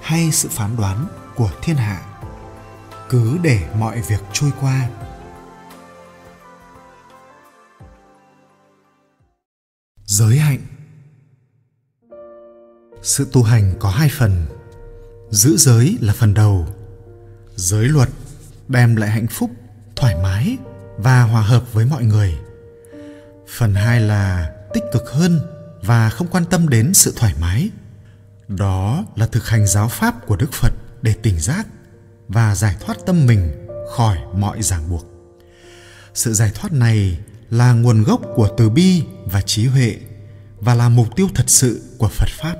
hay 0.02 0.32
sự 0.32 0.50
phán 0.52 0.78
đoán 0.78 1.08
của 1.36 1.52
thiên 1.62 1.76
hạ. 1.76 2.02
Cứ 3.10 3.38
để 3.42 3.70
mọi 3.80 4.02
việc 4.02 4.20
trôi 4.34 4.52
qua. 4.62 4.90
Giới 10.06 10.38
hạnh. 10.38 10.62
Sự 13.02 13.30
tu 13.32 13.44
hành 13.44 13.74
có 13.80 13.90
hai 13.90 14.10
phần. 14.18 14.46
Giữ 15.30 15.58
giới 15.58 15.98
là 16.02 16.14
phần 16.14 16.34
đầu. 16.34 16.68
Giới 17.56 17.86
luật 17.86 18.10
đem 18.68 18.96
lại 18.96 19.10
hạnh 19.10 19.28
phúc 19.28 19.50
thoải 20.04 20.16
mái 20.24 20.58
và 20.98 21.22
hòa 21.22 21.42
hợp 21.42 21.74
với 21.74 21.86
mọi 21.86 22.04
người. 22.04 22.34
Phần 23.58 23.76
hai 23.76 24.00
là 24.00 24.52
tích 24.74 24.84
cực 24.94 25.04
hơn 25.12 25.40
và 25.82 26.10
không 26.10 26.28
quan 26.28 26.46
tâm 26.46 26.70
đến 26.70 26.94
sự 26.94 27.14
thoải 27.16 27.34
mái. 27.42 27.70
Đó 28.48 29.06
là 29.16 29.28
thực 29.28 29.48
hành 29.48 29.68
giáo 29.68 29.90
pháp 29.90 30.28
của 30.28 30.36
đức 30.36 30.54
phật 30.54 30.74
để 31.02 31.14
tỉnh 31.14 31.40
giác 31.40 31.68
và 32.28 32.56
giải 32.56 32.76
thoát 32.80 32.98
tâm 33.06 33.26
mình 33.26 33.68
khỏi 33.96 34.18
mọi 34.34 34.62
ràng 34.62 34.90
buộc. 34.90 35.06
Sự 36.14 36.34
giải 36.34 36.52
thoát 36.56 36.74
này 36.74 37.20
là 37.50 37.74
nguồn 37.74 38.04
gốc 38.04 38.22
của 38.36 38.50
từ 38.58 38.70
bi 38.70 39.04
và 39.26 39.42
trí 39.42 39.68
huệ 39.68 39.98
và 40.60 40.74
là 40.74 40.90
mục 40.90 41.16
tiêu 41.16 41.28
thật 41.36 41.50
sự 41.50 41.82
của 41.98 42.08
phật 42.08 42.30
pháp. 42.30 42.56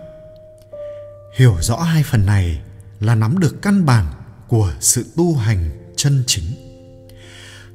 Hiểu 1.38 1.58
rõ 1.62 1.82
hai 1.82 2.04
phần 2.04 2.26
này 2.26 2.62
là 3.00 3.16
nắm 3.16 3.40
được 3.40 3.62
căn 3.62 3.86
bản 3.86 4.06
của 4.48 4.74
sự 4.80 5.06
tu 5.18 5.36
hành 5.36 5.94
chân 5.96 6.24
chính 6.28 6.73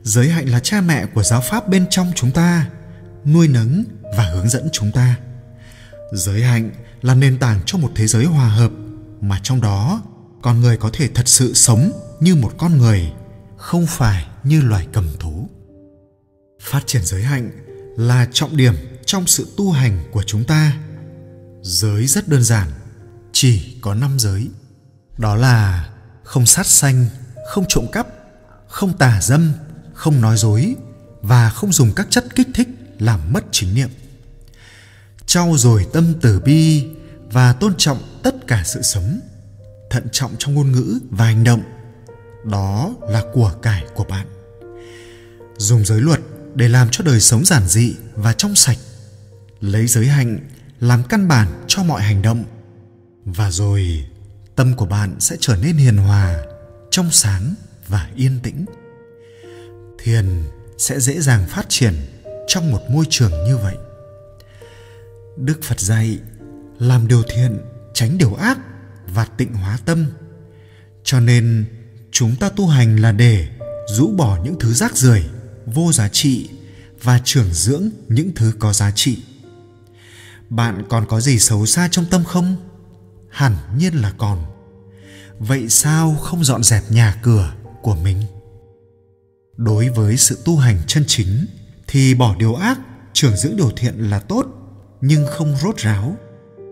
giới 0.08 0.28
hạnh 0.28 0.48
là 0.48 0.60
cha 0.60 0.80
mẹ 0.80 1.06
của 1.06 1.22
giáo 1.22 1.40
pháp 1.40 1.68
bên 1.68 1.86
trong 1.90 2.12
chúng 2.14 2.30
ta, 2.30 2.68
nuôi 3.24 3.48
nấng 3.48 3.84
và 4.16 4.24
hướng 4.24 4.48
dẫn 4.48 4.68
chúng 4.72 4.92
ta. 4.92 5.16
Giới 6.12 6.42
hạnh 6.42 6.70
là 7.02 7.14
nền 7.14 7.38
tảng 7.38 7.60
cho 7.66 7.78
một 7.78 7.90
thế 7.94 8.06
giới 8.06 8.24
hòa 8.24 8.48
hợp, 8.48 8.70
mà 9.20 9.40
trong 9.42 9.60
đó, 9.60 10.02
con 10.42 10.60
người 10.60 10.76
có 10.76 10.90
thể 10.92 11.08
thật 11.08 11.28
sự 11.28 11.54
sống 11.54 11.92
như 12.20 12.34
một 12.34 12.52
con 12.58 12.78
người, 12.78 13.12
không 13.56 13.86
phải 13.86 14.26
như 14.44 14.60
loài 14.60 14.86
cầm 14.92 15.08
thú. 15.20 15.48
Phát 16.60 16.82
triển 16.86 17.04
giới 17.04 17.22
hạnh 17.22 17.50
là 17.96 18.28
trọng 18.32 18.56
điểm 18.56 18.74
trong 19.06 19.26
sự 19.26 19.46
tu 19.56 19.72
hành 19.72 20.04
của 20.12 20.22
chúng 20.22 20.44
ta. 20.44 20.78
Giới 21.62 22.06
rất 22.06 22.28
đơn 22.28 22.42
giản, 22.42 22.68
chỉ 23.32 23.78
có 23.80 23.94
năm 23.94 24.18
giới. 24.18 24.48
Đó 25.18 25.36
là 25.36 25.88
không 26.22 26.46
sát 26.46 26.66
sanh, 26.66 27.06
không 27.48 27.64
trộm 27.68 27.86
cắp, 27.92 28.06
không 28.68 28.98
tà 28.98 29.20
dâm 29.22 29.52
không 29.98 30.20
nói 30.20 30.36
dối 30.36 30.76
và 31.22 31.50
không 31.50 31.72
dùng 31.72 31.92
các 31.96 32.06
chất 32.10 32.24
kích 32.34 32.48
thích 32.54 32.68
làm 32.98 33.32
mất 33.32 33.44
chính 33.50 33.74
niệm. 33.74 33.88
Trau 35.26 35.54
dồi 35.56 35.86
tâm 35.92 36.14
từ 36.20 36.40
bi 36.40 36.86
và 37.32 37.52
tôn 37.52 37.74
trọng 37.78 38.20
tất 38.22 38.46
cả 38.46 38.62
sự 38.64 38.82
sống, 38.82 39.20
thận 39.90 40.06
trọng 40.12 40.32
trong 40.38 40.54
ngôn 40.54 40.72
ngữ 40.72 40.98
và 41.10 41.24
hành 41.24 41.44
động, 41.44 41.62
đó 42.44 42.94
là 43.08 43.22
của 43.32 43.52
cải 43.62 43.84
của 43.94 44.04
bạn. 44.04 44.26
Dùng 45.56 45.84
giới 45.84 46.00
luật 46.00 46.20
để 46.54 46.68
làm 46.68 46.88
cho 46.90 47.04
đời 47.04 47.20
sống 47.20 47.44
giản 47.44 47.68
dị 47.68 47.94
và 48.14 48.32
trong 48.32 48.54
sạch, 48.54 48.78
lấy 49.60 49.86
giới 49.86 50.06
hạnh 50.06 50.38
làm 50.80 51.02
căn 51.04 51.28
bản 51.28 51.64
cho 51.66 51.82
mọi 51.82 52.02
hành 52.02 52.22
động, 52.22 52.44
và 53.24 53.50
rồi 53.50 54.06
tâm 54.56 54.76
của 54.76 54.86
bạn 54.86 55.16
sẽ 55.20 55.36
trở 55.40 55.56
nên 55.56 55.76
hiền 55.76 55.96
hòa, 55.96 56.36
trong 56.90 57.10
sáng 57.10 57.54
và 57.88 58.08
yên 58.16 58.40
tĩnh 58.42 58.64
thiền 59.98 60.42
sẽ 60.78 61.00
dễ 61.00 61.20
dàng 61.20 61.46
phát 61.48 61.66
triển 61.68 61.94
trong 62.46 62.70
một 62.70 62.80
môi 62.90 63.04
trường 63.10 63.30
như 63.44 63.56
vậy. 63.56 63.76
Đức 65.36 65.62
phật 65.62 65.80
dạy, 65.80 66.18
làm 66.78 67.08
điều 67.08 67.22
thiện, 67.22 67.58
tránh 67.94 68.18
điều 68.18 68.34
ác 68.34 68.58
và 69.06 69.24
tịnh 69.24 69.54
hóa 69.54 69.78
tâm. 69.84 70.06
Cho 71.04 71.20
nên, 71.20 71.64
chúng 72.10 72.36
ta 72.36 72.48
tu 72.48 72.66
hành 72.66 72.96
là 72.96 73.12
để 73.12 73.48
rũ 73.88 74.12
bỏ 74.16 74.38
những 74.44 74.58
thứ 74.60 74.72
rác 74.72 74.96
rưởi, 74.96 75.24
vô 75.66 75.92
giá 75.92 76.08
trị 76.08 76.48
và 77.02 77.20
trưởng 77.24 77.52
dưỡng 77.52 77.88
những 78.08 78.30
thứ 78.36 78.52
có 78.58 78.72
giá 78.72 78.90
trị. 78.90 79.22
Bạn 80.50 80.82
còn 80.88 81.06
có 81.06 81.20
gì 81.20 81.38
xấu 81.38 81.66
xa 81.66 81.88
trong 81.90 82.06
tâm 82.10 82.24
không? 82.24 82.56
Hẳn 83.30 83.56
nhiên 83.76 83.94
là 83.94 84.12
còn. 84.18 84.44
Vậy 85.38 85.68
sao 85.68 86.14
không 86.14 86.44
dọn 86.44 86.62
dẹp 86.62 86.90
nhà 86.90 87.20
cửa 87.22 87.52
của 87.82 87.94
mình? 87.94 88.22
Đối 89.58 89.88
với 89.88 90.16
sự 90.16 90.38
tu 90.44 90.56
hành 90.56 90.78
chân 90.86 91.04
chính, 91.06 91.46
thì 91.86 92.14
bỏ 92.14 92.34
điều 92.38 92.54
ác, 92.54 92.78
trưởng 93.12 93.36
dưỡng 93.36 93.56
điều 93.56 93.70
thiện 93.76 94.10
là 94.10 94.20
tốt, 94.20 94.46
nhưng 95.00 95.26
không 95.26 95.56
rốt 95.62 95.76
ráo. 95.76 96.16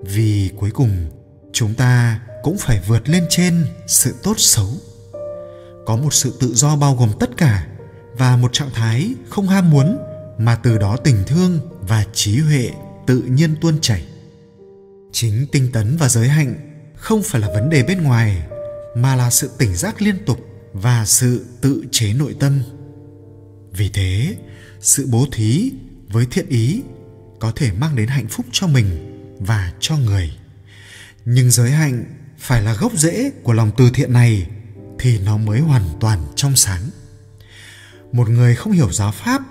Vì 0.03 0.51
cuối 0.57 0.71
cùng, 0.71 1.11
chúng 1.53 1.75
ta 1.75 2.21
cũng 2.43 2.59
phải 2.59 2.81
vượt 2.87 3.09
lên 3.09 3.27
trên 3.31 3.67
sự 3.87 4.15
tốt 4.23 4.35
xấu. 4.39 4.69
Có 5.87 5.97
một 5.97 6.15
sự 6.15 6.37
tự 6.41 6.55
do 6.55 6.77
bao 6.77 6.97
gồm 6.97 7.13
tất 7.21 7.31
cả, 7.37 7.67
và 8.19 8.37
một 8.37 8.53
trạng 8.53 8.71
thái 8.75 9.15
không 9.29 9.49
ham 9.49 9.71
muốn 9.71 9.99
mà 10.39 10.55
từ 10.55 10.79
đó 10.79 10.97
tình 10.97 11.17
thương 11.27 11.61
và 11.81 12.05
trí 12.13 12.39
huệ 12.39 12.71
tự 13.07 13.23
nhiên 13.23 13.57
tuôn 13.61 13.81
chảy. 13.81 14.07
Chính 15.13 15.47
tinh 15.53 15.73
tấn 15.73 15.97
và 15.97 16.09
giới 16.09 16.29
hạnh 16.29 16.55
không 16.97 17.23
phải 17.23 17.41
là 17.41 17.49
vấn 17.55 17.71
đề 17.71 17.83
bên 17.83 18.03
ngoài, 18.03 18.47
mà 18.97 19.17
là 19.17 19.31
sự 19.31 19.51
tỉnh 19.59 19.77
giác 19.77 20.03
liên 20.03 20.25
tục 20.27 20.39
và 20.73 21.05
sự 21.05 21.47
tự 21.61 21.85
chế 21.91 22.13
nội 22.13 22.37
tâm 22.41 22.63
vì 23.77 23.89
thế, 23.89 24.37
sự 24.81 25.07
bố 25.11 25.27
thí 25.33 25.73
với 26.09 26.27
thiện 26.31 26.49
ý 26.49 26.83
có 27.41 27.53
thể 27.57 27.73
mang 27.73 27.97
đến 27.97 28.09
hạnh 28.09 28.29
phúc 28.29 28.47
cho 28.53 28.67
mình 28.67 29.13
và 29.41 29.73
cho 29.81 29.97
người. 29.97 30.37
Nhưng 31.25 31.51
giới 31.51 31.71
hạnh 31.71 32.05
phải 32.39 32.63
là 32.63 32.75
gốc 32.75 32.93
rễ 32.97 33.31
của 33.43 33.53
lòng 33.53 33.71
từ 33.77 33.91
thiện 33.95 34.13
này 34.13 34.47
thì 34.99 35.19
nó 35.19 35.37
mới 35.37 35.61
hoàn 35.61 35.83
toàn 36.01 36.27
trong 36.37 36.57
sáng. 36.57 36.91
Một 38.13 38.29
người 38.29 38.55
không 38.55 38.73
hiểu 38.73 38.93
giáo 38.93 39.13
pháp, 39.13 39.43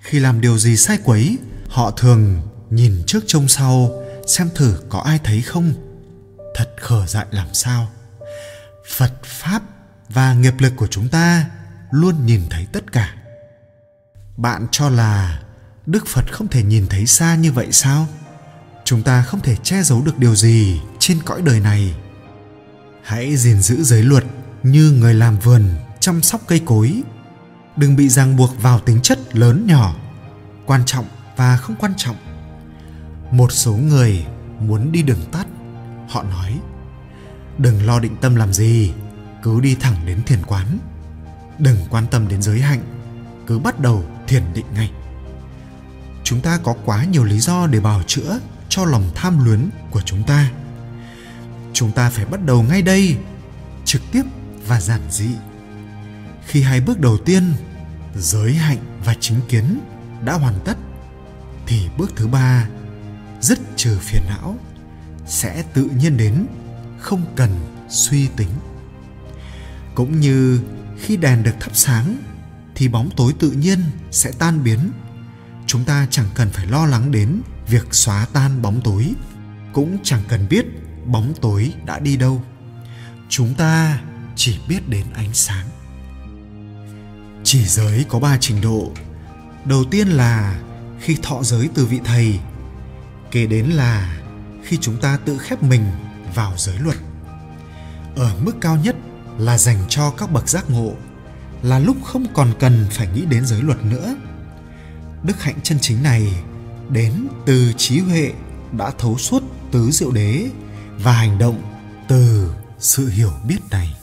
khi 0.00 0.20
làm 0.20 0.40
điều 0.40 0.58
gì 0.58 0.76
sai 0.76 0.98
quấy, 1.04 1.38
họ 1.68 1.90
thường 1.90 2.42
nhìn 2.70 3.02
trước 3.06 3.24
trông 3.26 3.48
sau, 3.48 4.02
xem 4.26 4.48
thử 4.54 4.82
có 4.88 5.00
ai 5.00 5.18
thấy 5.24 5.42
không. 5.42 5.74
Thật 6.54 6.74
khờ 6.80 7.06
dại 7.06 7.26
làm 7.30 7.48
sao? 7.52 7.90
Phật 8.96 9.12
pháp 9.24 9.62
và 10.08 10.34
nghiệp 10.34 10.54
lực 10.58 10.72
của 10.76 10.86
chúng 10.86 11.08
ta 11.08 11.50
luôn 11.90 12.26
nhìn 12.26 12.40
thấy 12.50 12.66
tất 12.72 12.92
cả 12.92 13.14
bạn 14.36 14.66
cho 14.70 14.88
là 14.88 15.40
đức 15.86 16.06
phật 16.06 16.32
không 16.32 16.48
thể 16.48 16.62
nhìn 16.62 16.86
thấy 16.86 17.06
xa 17.06 17.34
như 17.34 17.52
vậy 17.52 17.68
sao? 17.72 18.06
Chúng 18.84 19.02
ta 19.02 19.22
không 19.22 19.40
thể 19.40 19.56
che 19.56 19.82
giấu 19.82 20.02
được 20.02 20.18
điều 20.18 20.34
gì 20.34 20.80
trên 20.98 21.22
cõi 21.22 21.42
đời 21.42 21.60
này. 21.60 21.94
Hãy 23.02 23.36
gìn 23.36 23.60
giữ 23.60 23.82
giới 23.82 24.02
luật 24.02 24.24
như 24.62 24.90
người 24.90 25.14
làm 25.14 25.38
vườn 25.38 25.64
chăm 26.00 26.22
sóc 26.22 26.40
cây 26.46 26.62
cối. 26.64 27.02
Đừng 27.76 27.96
bị 27.96 28.08
ràng 28.08 28.36
buộc 28.36 28.62
vào 28.62 28.80
tính 28.80 29.00
chất 29.02 29.36
lớn 29.36 29.66
nhỏ, 29.66 29.96
quan 30.66 30.82
trọng 30.86 31.04
và 31.36 31.56
không 31.56 31.76
quan 31.76 31.92
trọng. 31.96 32.16
Một 33.30 33.52
số 33.52 33.72
người 33.72 34.26
muốn 34.60 34.92
đi 34.92 35.02
đường 35.02 35.24
tắt, 35.32 35.46
họ 36.08 36.22
nói, 36.22 36.60
đừng 37.58 37.86
lo 37.86 38.00
định 38.00 38.16
tâm 38.20 38.34
làm 38.34 38.52
gì, 38.52 38.92
cứ 39.42 39.60
đi 39.60 39.74
thẳng 39.80 39.96
đến 40.06 40.22
thiền 40.22 40.42
quán. 40.46 40.78
Đừng 41.58 41.76
quan 41.90 42.06
tâm 42.10 42.28
đến 42.28 42.42
giới 42.42 42.60
hạnh 42.60 43.03
cứ 43.46 43.58
bắt 43.58 43.80
đầu 43.80 44.04
thiền 44.26 44.42
định 44.54 44.66
ngay. 44.74 44.90
Chúng 46.24 46.40
ta 46.40 46.58
có 46.62 46.74
quá 46.84 47.04
nhiều 47.04 47.24
lý 47.24 47.40
do 47.40 47.66
để 47.66 47.80
bào 47.80 48.02
chữa 48.02 48.38
cho 48.68 48.84
lòng 48.84 49.10
tham 49.14 49.44
luyến 49.44 49.68
của 49.90 50.00
chúng 50.00 50.22
ta. 50.22 50.50
Chúng 51.72 51.92
ta 51.92 52.10
phải 52.10 52.24
bắt 52.24 52.44
đầu 52.44 52.62
ngay 52.62 52.82
đây, 52.82 53.16
trực 53.84 54.02
tiếp 54.12 54.22
và 54.66 54.80
giản 54.80 55.00
dị. 55.10 55.28
Khi 56.46 56.62
hai 56.62 56.80
bước 56.80 57.00
đầu 57.00 57.18
tiên, 57.18 57.52
giới 58.16 58.54
hạnh 58.54 58.78
và 59.04 59.14
chính 59.20 59.40
kiến 59.48 59.80
đã 60.24 60.32
hoàn 60.32 60.54
tất, 60.64 60.76
thì 61.66 61.88
bước 61.98 62.12
thứ 62.16 62.26
ba, 62.26 62.68
dứt 63.40 63.58
trừ 63.76 63.98
phiền 64.00 64.22
não, 64.28 64.56
sẽ 65.26 65.64
tự 65.74 65.90
nhiên 65.98 66.16
đến, 66.16 66.46
không 66.98 67.24
cần 67.36 67.50
suy 67.88 68.28
tính. 68.36 68.48
Cũng 69.94 70.20
như 70.20 70.60
khi 71.00 71.16
đèn 71.16 71.42
được 71.42 71.54
thắp 71.60 71.70
sáng 71.74 72.16
thì 72.74 72.88
bóng 72.88 73.10
tối 73.16 73.34
tự 73.38 73.50
nhiên 73.50 73.78
sẽ 74.10 74.32
tan 74.38 74.64
biến. 74.64 74.78
Chúng 75.66 75.84
ta 75.84 76.06
chẳng 76.10 76.28
cần 76.34 76.50
phải 76.50 76.66
lo 76.66 76.86
lắng 76.86 77.10
đến 77.10 77.40
việc 77.68 77.94
xóa 77.94 78.26
tan 78.32 78.62
bóng 78.62 78.80
tối, 78.80 79.12
cũng 79.72 79.98
chẳng 80.02 80.22
cần 80.28 80.48
biết 80.48 80.66
bóng 81.06 81.32
tối 81.40 81.72
đã 81.86 81.98
đi 81.98 82.16
đâu. 82.16 82.42
Chúng 83.28 83.54
ta 83.54 84.00
chỉ 84.36 84.58
biết 84.68 84.88
đến 84.88 85.04
ánh 85.14 85.32
sáng. 85.32 85.66
Chỉ 87.44 87.64
giới 87.64 88.04
có 88.08 88.18
ba 88.18 88.38
trình 88.40 88.60
độ. 88.60 88.92
Đầu 89.64 89.84
tiên 89.90 90.08
là 90.08 90.60
khi 91.00 91.16
thọ 91.22 91.42
giới 91.42 91.68
từ 91.74 91.86
vị 91.86 92.00
thầy, 92.04 92.38
kế 93.30 93.46
đến 93.46 93.66
là 93.66 94.20
khi 94.64 94.78
chúng 94.80 94.96
ta 95.00 95.16
tự 95.16 95.38
khép 95.38 95.62
mình 95.62 95.84
vào 96.34 96.52
giới 96.56 96.78
luật. 96.78 96.96
Ở 98.16 98.36
mức 98.38 98.52
cao 98.60 98.76
nhất 98.76 98.96
là 99.38 99.58
dành 99.58 99.78
cho 99.88 100.10
các 100.10 100.32
bậc 100.32 100.48
giác 100.48 100.70
ngộ 100.70 100.92
là 101.64 101.78
lúc 101.78 101.96
không 102.04 102.26
còn 102.34 102.54
cần 102.58 102.86
phải 102.90 103.08
nghĩ 103.14 103.24
đến 103.26 103.46
giới 103.46 103.62
luật 103.62 103.84
nữa. 103.84 104.16
Đức 105.22 105.42
hạnh 105.42 105.58
chân 105.62 105.78
chính 105.80 106.02
này 106.02 106.42
đến 106.90 107.28
từ 107.46 107.72
trí 107.76 107.98
huệ 107.98 108.32
đã 108.72 108.90
thấu 108.98 109.18
suốt 109.18 109.42
tứ 109.72 109.90
diệu 109.90 110.10
đế 110.10 110.50
và 110.98 111.12
hành 111.12 111.38
động 111.38 111.62
từ 112.08 112.54
sự 112.78 113.08
hiểu 113.08 113.32
biết 113.48 113.58
này. 113.70 113.96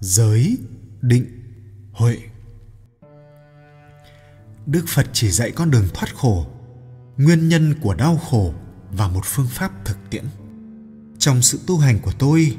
Giới 0.00 0.58
định 1.00 1.26
huệ. 1.92 2.18
Đức 4.66 4.84
phật 4.88 5.06
chỉ 5.12 5.30
dạy 5.30 5.50
con 5.50 5.70
đường 5.70 5.88
thoát 5.94 6.16
khổ, 6.16 6.46
nguyên 7.16 7.48
nhân 7.48 7.74
của 7.80 7.94
đau 7.94 8.16
khổ 8.16 8.54
và 8.90 9.08
một 9.08 9.24
phương 9.24 9.48
pháp 9.50 9.72
thực 9.84 9.96
tiễn. 10.10 10.24
Trong 11.18 11.42
sự 11.42 11.60
tu 11.66 11.78
hành 11.78 11.98
của 11.98 12.12
tôi 12.18 12.56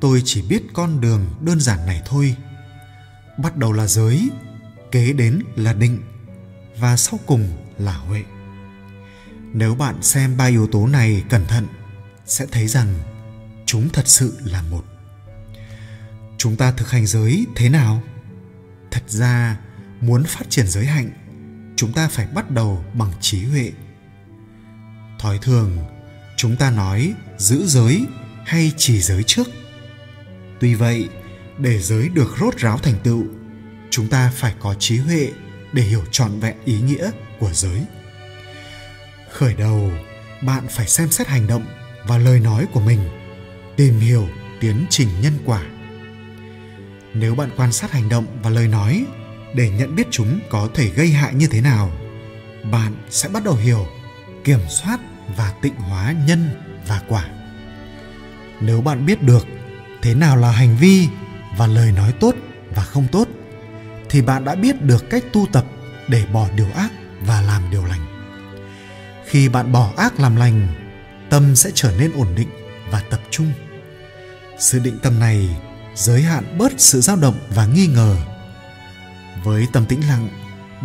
tôi 0.00 0.22
chỉ 0.24 0.42
biết 0.42 0.62
con 0.72 1.00
đường 1.00 1.26
đơn 1.40 1.60
giản 1.60 1.86
này 1.86 2.02
thôi. 2.06 2.36
Bắt 3.38 3.56
đầu 3.56 3.72
là 3.72 3.86
giới, 3.86 4.30
kế 4.92 5.12
đến 5.12 5.42
là 5.56 5.72
định, 5.72 6.02
và 6.78 6.96
sau 6.96 7.20
cùng 7.26 7.48
là 7.78 7.92
huệ. 7.92 8.22
Nếu 9.52 9.74
bạn 9.74 10.02
xem 10.02 10.36
ba 10.36 10.44
yếu 10.44 10.66
tố 10.66 10.86
này 10.86 11.24
cẩn 11.28 11.46
thận, 11.46 11.66
sẽ 12.26 12.46
thấy 12.46 12.68
rằng 12.68 12.94
chúng 13.66 13.88
thật 13.88 14.08
sự 14.08 14.38
là 14.44 14.62
một. 14.62 14.84
Chúng 16.38 16.56
ta 16.56 16.72
thực 16.72 16.90
hành 16.90 17.06
giới 17.06 17.46
thế 17.56 17.68
nào? 17.68 18.02
Thật 18.90 19.02
ra, 19.06 19.58
muốn 20.00 20.24
phát 20.24 20.50
triển 20.50 20.68
giới 20.68 20.86
hạnh, 20.86 21.10
chúng 21.76 21.92
ta 21.92 22.08
phải 22.08 22.26
bắt 22.26 22.50
đầu 22.50 22.84
bằng 22.94 23.12
trí 23.20 23.44
huệ. 23.44 23.72
Thói 25.18 25.38
thường, 25.42 25.78
chúng 26.36 26.56
ta 26.56 26.70
nói 26.70 27.14
giữ 27.38 27.66
giới 27.66 28.06
hay 28.44 28.72
chỉ 28.76 29.00
giới 29.00 29.22
trước 29.22 29.48
tuy 30.60 30.74
vậy, 30.74 31.08
để 31.58 31.78
giới 31.78 32.08
được 32.08 32.36
rốt 32.40 32.56
ráo 32.56 32.78
thành 32.78 32.98
tựu, 33.04 33.24
chúng 33.90 34.08
ta 34.08 34.32
phải 34.34 34.54
có 34.60 34.74
trí 34.74 34.98
huệ 34.98 35.30
để 35.72 35.82
hiểu 35.82 36.02
trọn 36.10 36.40
vẹn 36.40 36.56
ý 36.64 36.80
nghĩa 36.80 37.10
của 37.38 37.50
giới. 37.52 37.80
Khởi 39.30 39.54
đầu, 39.54 39.92
bạn 40.42 40.66
phải 40.70 40.86
xem 40.86 41.10
xét 41.10 41.26
hành 41.26 41.46
động 41.46 41.64
và 42.06 42.18
lời 42.18 42.40
nói 42.40 42.66
của 42.72 42.80
mình, 42.80 43.00
tìm 43.76 43.98
hiểu 43.98 44.28
tiến 44.60 44.86
trình 44.90 45.08
nhân 45.22 45.32
quả. 45.44 45.62
Nếu 47.14 47.34
bạn 47.34 47.50
quan 47.56 47.72
sát 47.72 47.92
hành 47.92 48.08
động 48.08 48.26
và 48.42 48.50
lời 48.50 48.68
nói 48.68 49.04
để 49.54 49.70
nhận 49.70 49.96
biết 49.96 50.06
chúng 50.10 50.40
có 50.50 50.68
thể 50.74 50.88
gây 50.88 51.08
hại 51.08 51.34
như 51.34 51.46
thế 51.46 51.60
nào, 51.60 51.92
bạn 52.70 52.94
sẽ 53.10 53.28
bắt 53.28 53.44
đầu 53.44 53.54
hiểu, 53.54 53.86
kiểm 54.44 54.60
soát 54.68 55.00
và 55.36 55.52
tịnh 55.62 55.74
hóa 55.74 56.14
nhân 56.26 56.50
và 56.88 57.02
quả. 57.08 57.24
Nếu 58.60 58.80
bạn 58.80 59.06
biết 59.06 59.22
được 59.22 59.46
thế 60.02 60.14
nào 60.14 60.36
là 60.36 60.50
hành 60.50 60.76
vi 60.76 61.08
và 61.56 61.66
lời 61.66 61.92
nói 61.92 62.12
tốt 62.20 62.34
và 62.74 62.82
không 62.82 63.06
tốt, 63.12 63.28
thì 64.08 64.22
bạn 64.22 64.44
đã 64.44 64.54
biết 64.54 64.82
được 64.82 65.10
cách 65.10 65.24
tu 65.32 65.46
tập 65.52 65.64
để 66.08 66.26
bỏ 66.32 66.48
điều 66.56 66.68
ác 66.74 66.90
và 67.20 67.40
làm 67.40 67.70
điều 67.70 67.84
lành. 67.84 68.00
Khi 69.26 69.48
bạn 69.48 69.72
bỏ 69.72 69.92
ác 69.96 70.20
làm 70.20 70.36
lành, 70.36 70.68
tâm 71.30 71.56
sẽ 71.56 71.70
trở 71.74 71.92
nên 71.98 72.12
ổn 72.12 72.34
định 72.36 72.48
và 72.90 73.02
tập 73.10 73.20
trung. 73.30 73.52
Sự 74.58 74.78
định 74.78 74.98
tâm 75.02 75.20
này 75.20 75.48
giới 75.94 76.22
hạn 76.22 76.58
bớt 76.58 76.72
sự 76.76 77.00
dao 77.00 77.16
động 77.16 77.38
và 77.50 77.66
nghi 77.66 77.86
ngờ. 77.86 78.16
Với 79.44 79.66
tâm 79.72 79.86
tĩnh 79.86 80.08
lặng, 80.08 80.28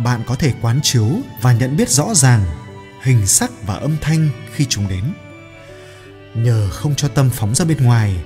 bạn 0.04 0.20
có 0.26 0.34
thể 0.34 0.52
quán 0.62 0.80
chiếu 0.82 1.08
và 1.40 1.52
nhận 1.52 1.76
biết 1.76 1.88
rõ 1.88 2.14
ràng 2.14 2.44
hình 3.02 3.26
sắc 3.26 3.50
và 3.66 3.74
âm 3.74 3.96
thanh 4.00 4.28
khi 4.54 4.66
chúng 4.68 4.88
đến. 4.88 5.04
Nhờ 6.34 6.68
không 6.72 6.94
cho 6.94 7.08
tâm 7.08 7.30
phóng 7.30 7.54
ra 7.54 7.64
bên 7.64 7.84
ngoài 7.84 8.16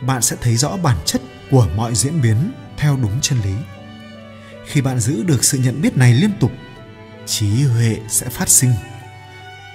bạn 0.00 0.22
sẽ 0.22 0.36
thấy 0.40 0.56
rõ 0.56 0.76
bản 0.76 0.96
chất 1.04 1.22
của 1.50 1.68
mọi 1.76 1.94
diễn 1.94 2.22
biến 2.22 2.52
theo 2.76 2.96
đúng 2.96 3.20
chân 3.20 3.38
lý. 3.44 3.54
Khi 4.66 4.80
bạn 4.80 5.00
giữ 5.00 5.22
được 5.22 5.44
sự 5.44 5.58
nhận 5.58 5.82
biết 5.82 5.96
này 5.96 6.14
liên 6.14 6.32
tục, 6.40 6.52
trí 7.26 7.64
huệ 7.64 7.96
sẽ 8.08 8.28
phát 8.28 8.48
sinh. 8.48 8.72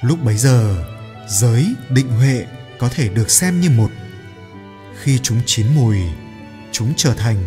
Lúc 0.01 0.23
bấy 0.23 0.37
giờ, 0.37 0.85
giới 1.29 1.67
định 1.89 2.09
huệ 2.09 2.45
có 2.79 2.89
thể 2.89 3.09
được 3.09 3.31
xem 3.31 3.61
như 3.61 3.69
một. 3.69 3.91
Khi 5.01 5.19
chúng 5.23 5.41
chín 5.45 5.67
mùi, 5.75 5.97
chúng 6.71 6.93
trở 6.97 7.13
thành 7.13 7.37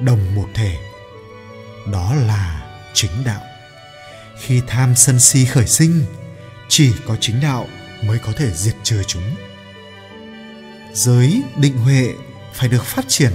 đồng 0.00 0.34
một 0.34 0.48
thể. 0.54 0.76
Đó 1.92 2.14
là 2.14 2.62
chính 2.94 3.24
đạo. 3.24 3.40
Khi 4.40 4.62
tham 4.66 4.94
sân 4.96 5.20
si 5.20 5.44
khởi 5.44 5.66
sinh, 5.66 6.04
chỉ 6.68 6.92
có 7.06 7.16
chính 7.20 7.40
đạo 7.40 7.66
mới 8.04 8.18
có 8.18 8.32
thể 8.36 8.50
diệt 8.54 8.74
trừ 8.82 9.02
chúng 9.06 9.34
giới 10.94 11.42
định 11.56 11.78
huệ 11.78 12.14
phải 12.52 12.68
được 12.68 12.84
phát 12.84 13.04
triển 13.08 13.32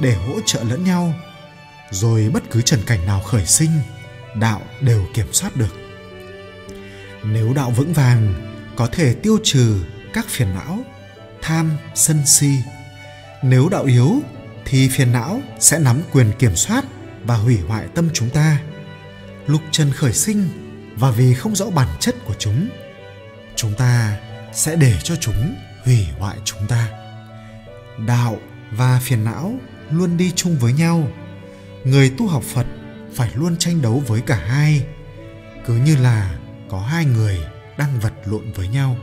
để 0.00 0.14
hỗ 0.14 0.40
trợ 0.46 0.64
lẫn 0.64 0.84
nhau, 0.84 1.14
rồi 1.90 2.30
bất 2.32 2.50
cứ 2.50 2.62
trần 2.62 2.80
cảnh 2.86 3.06
nào 3.06 3.20
khởi 3.20 3.46
sinh, 3.46 3.70
đạo 4.34 4.62
đều 4.80 5.06
kiểm 5.14 5.26
soát 5.32 5.56
được. 5.56 5.76
Nếu 7.24 7.52
đạo 7.54 7.70
vững 7.70 7.92
vàng, 7.92 8.34
có 8.76 8.88
thể 8.92 9.14
tiêu 9.14 9.38
trừ 9.44 9.84
các 10.12 10.26
phiền 10.28 10.54
não, 10.54 10.78
tham, 11.42 11.76
sân 11.94 12.26
si. 12.26 12.56
Nếu 13.42 13.68
đạo 13.68 13.84
yếu, 13.84 14.20
thì 14.64 14.88
phiền 14.88 15.12
não 15.12 15.40
sẽ 15.60 15.78
nắm 15.78 16.02
quyền 16.12 16.32
kiểm 16.38 16.56
soát 16.56 16.84
và 17.24 17.36
hủy 17.36 17.58
hoại 17.68 17.86
tâm 17.94 18.08
chúng 18.12 18.30
ta. 18.30 18.60
Lúc 19.46 19.60
trần 19.70 19.92
khởi 19.92 20.12
sinh, 20.12 20.48
và 20.96 21.10
vì 21.10 21.34
không 21.34 21.56
rõ 21.56 21.70
bản 21.70 21.88
chất 22.00 22.14
của 22.26 22.34
chúng 22.38 22.68
chúng 23.56 23.74
ta 23.74 24.16
sẽ 24.52 24.76
để 24.76 24.94
cho 25.02 25.16
chúng 25.16 25.54
hủy 25.84 26.06
hoại 26.18 26.36
chúng 26.44 26.66
ta. 26.68 26.88
Đạo 28.06 28.38
và 28.70 29.00
phiền 29.02 29.24
não 29.24 29.54
luôn 29.90 30.16
đi 30.16 30.32
chung 30.36 30.58
với 30.58 30.72
nhau. 30.72 31.08
Người 31.84 32.10
tu 32.18 32.26
học 32.26 32.42
phật 32.42 32.66
phải 33.14 33.30
luôn 33.34 33.56
tranh 33.56 33.82
đấu 33.82 34.02
với 34.06 34.20
cả 34.20 34.36
hai. 34.46 34.86
Cứ 35.66 35.76
như 35.76 35.96
là 35.96 36.38
có 36.68 36.80
hai 36.80 37.04
người 37.04 37.38
đang 37.78 38.00
vật 38.00 38.12
lộn 38.24 38.52
với 38.52 38.68
nhau. 38.68 38.96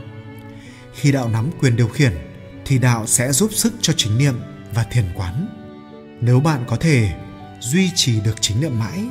Khi 0.94 1.12
đạo 1.12 1.28
nắm 1.28 1.50
quyền 1.60 1.76
điều 1.76 1.88
khiển, 1.88 2.12
thì 2.64 2.78
đạo 2.78 3.06
sẽ 3.06 3.32
giúp 3.32 3.50
sức 3.52 3.74
cho 3.80 3.92
chính 3.96 4.18
niệm 4.18 4.34
và 4.74 4.82
thiền 4.82 5.04
quán. 5.14 5.48
Nếu 6.20 6.40
bạn 6.40 6.64
có 6.66 6.76
thể 6.76 7.12
duy 7.60 7.90
trì 7.94 8.20
được 8.20 8.34
chính 8.40 8.60
niệm 8.60 8.78
mãi, 8.78 9.04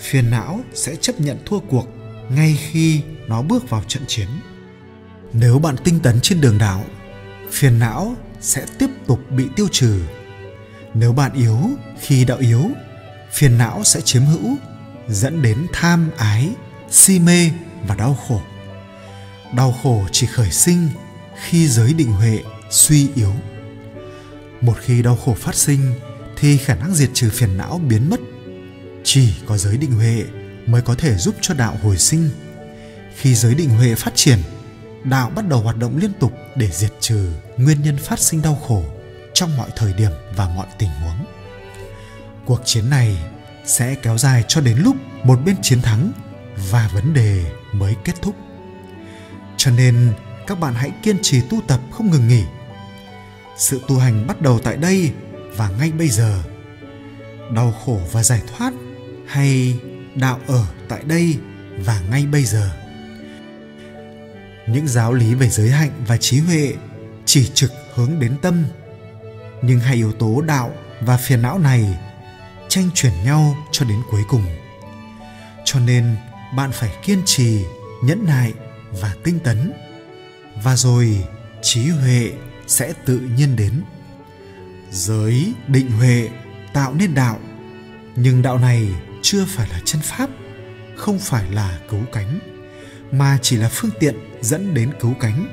phiền 0.00 0.30
não 0.30 0.60
sẽ 0.74 0.96
chấp 0.96 1.20
nhận 1.20 1.38
thua 1.46 1.58
cuộc 1.58 1.88
ngay 2.30 2.58
khi 2.60 3.02
nó 3.26 3.42
bước 3.42 3.70
vào 3.70 3.82
trận 3.88 4.02
chiến. 4.06 4.28
Nếu 5.32 5.58
bạn 5.58 5.76
tinh 5.84 6.00
tấn 6.00 6.20
trên 6.22 6.40
đường 6.40 6.58
đạo 6.58 6.84
phiền 7.50 7.78
não 7.78 8.16
sẽ 8.40 8.66
tiếp 8.78 8.90
tục 9.06 9.20
bị 9.30 9.44
tiêu 9.56 9.68
trừ. 9.72 10.00
Nếu 10.94 11.12
bạn 11.12 11.32
yếu, 11.32 11.58
khi 12.00 12.24
đạo 12.24 12.38
yếu, 12.38 12.70
phiền 13.32 13.58
não 13.58 13.84
sẽ 13.84 14.00
chiếm 14.00 14.24
hữu, 14.24 14.56
dẫn 15.08 15.42
đến 15.42 15.66
tham, 15.72 16.10
ái, 16.16 16.48
si 16.90 17.18
mê 17.18 17.50
và 17.86 17.94
đau 17.94 18.18
khổ. 18.28 18.40
Đau 19.56 19.74
khổ 19.82 20.06
chỉ 20.12 20.26
khởi 20.26 20.50
sinh 20.50 20.88
khi 21.44 21.68
giới 21.68 21.92
định 21.92 22.12
huệ 22.12 22.38
suy 22.70 23.08
yếu. 23.14 23.32
Một 24.60 24.74
khi 24.80 25.02
đau 25.02 25.16
khổ 25.16 25.34
phát 25.34 25.54
sinh, 25.54 25.94
thì 26.36 26.56
khả 26.56 26.74
năng 26.74 26.94
diệt 26.94 27.10
trừ 27.14 27.30
phiền 27.30 27.56
não 27.56 27.80
biến 27.88 28.10
mất. 28.10 28.20
Chỉ 29.04 29.32
có 29.46 29.58
giới 29.58 29.76
định 29.76 29.92
huệ 29.92 30.24
mới 30.66 30.82
có 30.82 30.94
thể 30.94 31.16
giúp 31.16 31.34
cho 31.40 31.54
đạo 31.54 31.78
hồi 31.82 31.98
sinh. 31.98 32.30
Khi 33.16 33.34
giới 33.34 33.54
định 33.54 33.68
huệ 33.68 33.94
phát 33.94 34.12
triển 34.14 34.38
đạo 35.04 35.30
bắt 35.30 35.48
đầu 35.48 35.60
hoạt 35.60 35.76
động 35.76 35.96
liên 35.96 36.12
tục 36.20 36.32
để 36.56 36.68
diệt 36.72 36.92
trừ 37.00 37.32
nguyên 37.56 37.82
nhân 37.82 37.96
phát 37.96 38.18
sinh 38.18 38.42
đau 38.42 38.54
khổ 38.54 38.84
trong 39.34 39.56
mọi 39.56 39.68
thời 39.76 39.92
điểm 39.92 40.10
và 40.36 40.48
mọi 40.48 40.66
tình 40.78 40.90
huống. 40.90 41.26
Cuộc 42.44 42.60
chiến 42.64 42.90
này 42.90 43.16
sẽ 43.64 43.94
kéo 43.94 44.18
dài 44.18 44.44
cho 44.48 44.60
đến 44.60 44.78
lúc 44.78 44.96
một 45.24 45.38
bên 45.44 45.56
chiến 45.62 45.82
thắng 45.82 46.12
và 46.70 46.90
vấn 46.94 47.14
đề 47.14 47.44
mới 47.72 47.94
kết 48.04 48.22
thúc. 48.22 48.34
Cho 49.56 49.70
nên, 49.70 50.12
các 50.46 50.60
bạn 50.60 50.74
hãy 50.74 50.92
kiên 51.02 51.16
trì 51.22 51.40
tu 51.50 51.60
tập 51.66 51.80
không 51.90 52.10
ngừng 52.10 52.28
nghỉ. 52.28 52.42
Sự 53.56 53.80
tu 53.88 53.98
hành 53.98 54.26
bắt 54.26 54.40
đầu 54.40 54.60
tại 54.64 54.76
đây 54.76 55.12
và 55.56 55.68
ngay 55.68 55.92
bây 55.92 56.08
giờ. 56.08 56.42
Đau 57.54 57.72
khổ 57.84 58.00
và 58.12 58.22
giải 58.22 58.42
thoát 58.46 58.72
hay 59.26 59.78
đạo 60.14 60.40
ở 60.46 60.66
tại 60.88 61.02
đây 61.02 61.36
và 61.78 62.00
ngay 62.10 62.26
bây 62.26 62.44
giờ 62.44 62.70
những 64.72 64.88
giáo 64.88 65.12
lý 65.12 65.34
về 65.34 65.48
giới 65.48 65.70
hạnh 65.70 65.90
và 66.06 66.16
trí 66.16 66.40
huệ 66.40 66.74
chỉ 67.24 67.50
trực 67.54 67.72
hướng 67.94 68.20
đến 68.20 68.36
tâm. 68.42 68.64
Nhưng 69.62 69.80
hai 69.80 69.96
yếu 69.96 70.12
tố 70.12 70.40
đạo 70.40 70.72
và 71.00 71.16
phiền 71.16 71.42
não 71.42 71.58
này 71.58 71.98
tranh 72.68 72.90
chuyển 72.94 73.12
nhau 73.24 73.56
cho 73.72 73.84
đến 73.84 74.02
cuối 74.10 74.22
cùng. 74.28 74.44
Cho 75.64 75.80
nên, 75.80 76.16
bạn 76.56 76.70
phải 76.72 76.90
kiên 77.02 77.22
trì, 77.24 77.64
nhẫn 78.02 78.26
nại 78.26 78.52
và 79.00 79.14
tinh 79.24 79.38
tấn. 79.38 79.72
Và 80.62 80.76
rồi, 80.76 81.24
trí 81.62 81.88
huệ 81.88 82.32
sẽ 82.66 82.92
tự 83.04 83.18
nhiên 83.18 83.56
đến. 83.56 83.82
Giới 84.90 85.52
định 85.66 85.90
huệ 85.90 86.28
tạo 86.72 86.94
nên 86.94 87.14
đạo. 87.14 87.38
Nhưng 88.16 88.42
đạo 88.42 88.58
này 88.58 88.88
chưa 89.22 89.44
phải 89.44 89.68
là 89.68 89.80
chân 89.84 90.00
pháp, 90.04 90.30
không 90.96 91.18
phải 91.18 91.50
là 91.50 91.78
cứu 91.90 92.00
cánh 92.12 92.57
mà 93.12 93.38
chỉ 93.42 93.56
là 93.56 93.68
phương 93.68 93.90
tiện 94.00 94.14
dẫn 94.40 94.74
đến 94.74 94.92
cứu 95.00 95.14
cánh. 95.20 95.46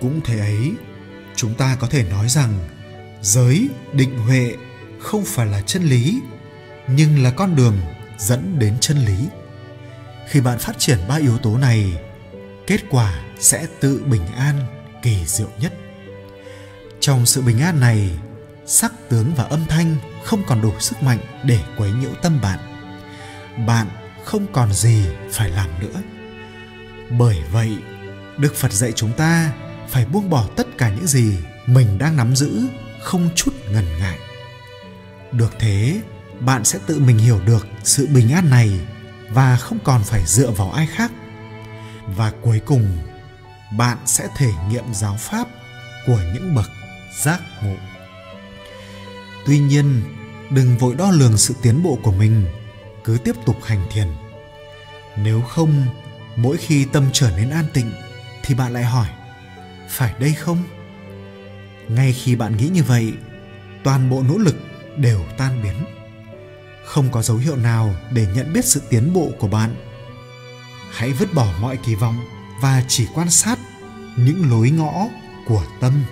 Cũng 0.00 0.20
thế 0.24 0.38
ấy, 0.38 0.72
chúng 1.36 1.54
ta 1.54 1.76
có 1.80 1.86
thể 1.86 2.04
nói 2.10 2.28
rằng 2.28 2.58
giới 3.22 3.68
định 3.92 4.18
huệ 4.18 4.54
không 5.00 5.24
phải 5.24 5.46
là 5.46 5.62
chân 5.62 5.82
lý, 5.82 6.20
nhưng 6.88 7.22
là 7.22 7.30
con 7.30 7.56
đường 7.56 7.76
dẫn 8.18 8.58
đến 8.58 8.74
chân 8.80 8.98
lý. 8.98 9.16
Khi 10.28 10.40
bạn 10.40 10.58
phát 10.58 10.78
triển 10.78 10.98
ba 11.08 11.16
yếu 11.16 11.38
tố 11.38 11.58
này, 11.58 11.92
kết 12.66 12.80
quả 12.90 13.24
sẽ 13.38 13.66
tự 13.80 14.02
bình 14.06 14.26
an, 14.36 14.60
kỳ 15.02 15.24
diệu 15.26 15.50
nhất. 15.60 15.72
Trong 17.00 17.26
sự 17.26 17.42
bình 17.42 17.60
an 17.60 17.80
này, 17.80 18.10
sắc 18.66 18.92
tướng 19.08 19.34
và 19.36 19.44
âm 19.44 19.66
thanh 19.68 19.96
không 20.24 20.42
còn 20.46 20.60
đủ 20.60 20.72
sức 20.80 21.02
mạnh 21.02 21.18
để 21.44 21.60
quấy 21.76 21.90
nhiễu 21.92 22.10
tâm 22.22 22.40
bạn. 22.42 22.58
Bạn 23.66 23.86
không 24.28 24.46
còn 24.52 24.72
gì 24.72 25.06
phải 25.30 25.50
làm 25.50 25.70
nữa. 25.80 26.02
Bởi 27.18 27.42
vậy, 27.52 27.76
đức 28.38 28.54
phật 28.54 28.72
dạy 28.72 28.92
chúng 28.92 29.12
ta 29.12 29.52
phải 29.88 30.06
buông 30.06 30.30
bỏ 30.30 30.48
tất 30.56 30.66
cả 30.78 30.88
những 30.88 31.06
gì 31.06 31.36
mình 31.66 31.98
đang 31.98 32.16
nắm 32.16 32.36
giữ, 32.36 32.68
không 33.00 33.30
chút 33.34 33.54
ngần 33.70 33.98
ngại. 33.98 34.18
Được 35.32 35.52
thế, 35.58 36.00
bạn 36.40 36.64
sẽ 36.64 36.78
tự 36.86 36.98
mình 36.98 37.18
hiểu 37.18 37.40
được 37.46 37.66
sự 37.84 38.06
bình 38.06 38.32
an 38.32 38.50
này 38.50 38.80
và 39.30 39.56
không 39.56 39.78
còn 39.84 40.02
phải 40.04 40.22
dựa 40.26 40.50
vào 40.50 40.70
ai 40.70 40.86
khác. 40.86 41.12
Và 42.16 42.32
cuối 42.42 42.60
cùng, 42.66 42.98
bạn 43.78 43.98
sẽ 44.06 44.28
thể 44.36 44.50
nghiệm 44.70 44.94
giáo 44.94 45.16
pháp 45.18 45.48
của 46.06 46.20
những 46.34 46.54
bậc 46.54 46.70
giác 47.24 47.40
ngộ. 47.62 47.76
Tuy 49.46 49.58
nhiên, 49.58 50.02
đừng 50.50 50.78
vội 50.78 50.94
đo 50.94 51.10
lường 51.10 51.36
sự 51.36 51.54
tiến 51.62 51.82
bộ 51.82 51.98
của 52.02 52.12
mình 52.12 52.46
cứ 53.08 53.18
tiếp 53.24 53.36
tục 53.46 53.64
hành 53.64 53.86
thiền. 53.90 54.08
Nếu 55.16 55.42
không, 55.42 55.86
mỗi 56.36 56.56
khi 56.56 56.84
tâm 56.84 57.06
trở 57.12 57.30
nên 57.36 57.50
an 57.50 57.64
tịnh, 57.72 57.92
thì 58.42 58.54
bạn 58.54 58.72
lại 58.72 58.84
hỏi, 58.84 59.08
phải 59.88 60.14
đây 60.18 60.34
không? 60.34 60.62
Ngay 61.88 62.12
khi 62.12 62.36
bạn 62.36 62.56
nghĩ 62.56 62.68
như 62.68 62.82
vậy, 62.82 63.12
toàn 63.84 64.10
bộ 64.10 64.22
nỗ 64.22 64.38
lực 64.38 64.56
đều 64.96 65.20
tan 65.38 65.62
biến. 65.62 65.74
Không 66.84 67.10
có 67.10 67.22
dấu 67.22 67.36
hiệu 67.36 67.56
nào 67.56 67.94
để 68.12 68.26
nhận 68.34 68.52
biết 68.52 68.64
sự 68.64 68.82
tiến 68.90 69.12
bộ 69.12 69.30
của 69.38 69.48
bạn. 69.48 69.74
Hãy 70.90 71.12
vứt 71.12 71.34
bỏ 71.34 71.46
mọi 71.60 71.76
kỳ 71.76 71.94
vọng 71.94 72.16
và 72.62 72.84
chỉ 72.88 73.06
quan 73.14 73.30
sát 73.30 73.58
những 74.16 74.50
lối 74.50 74.70
ngõ 74.70 75.06
của 75.46 75.64
tâm. 75.80 76.04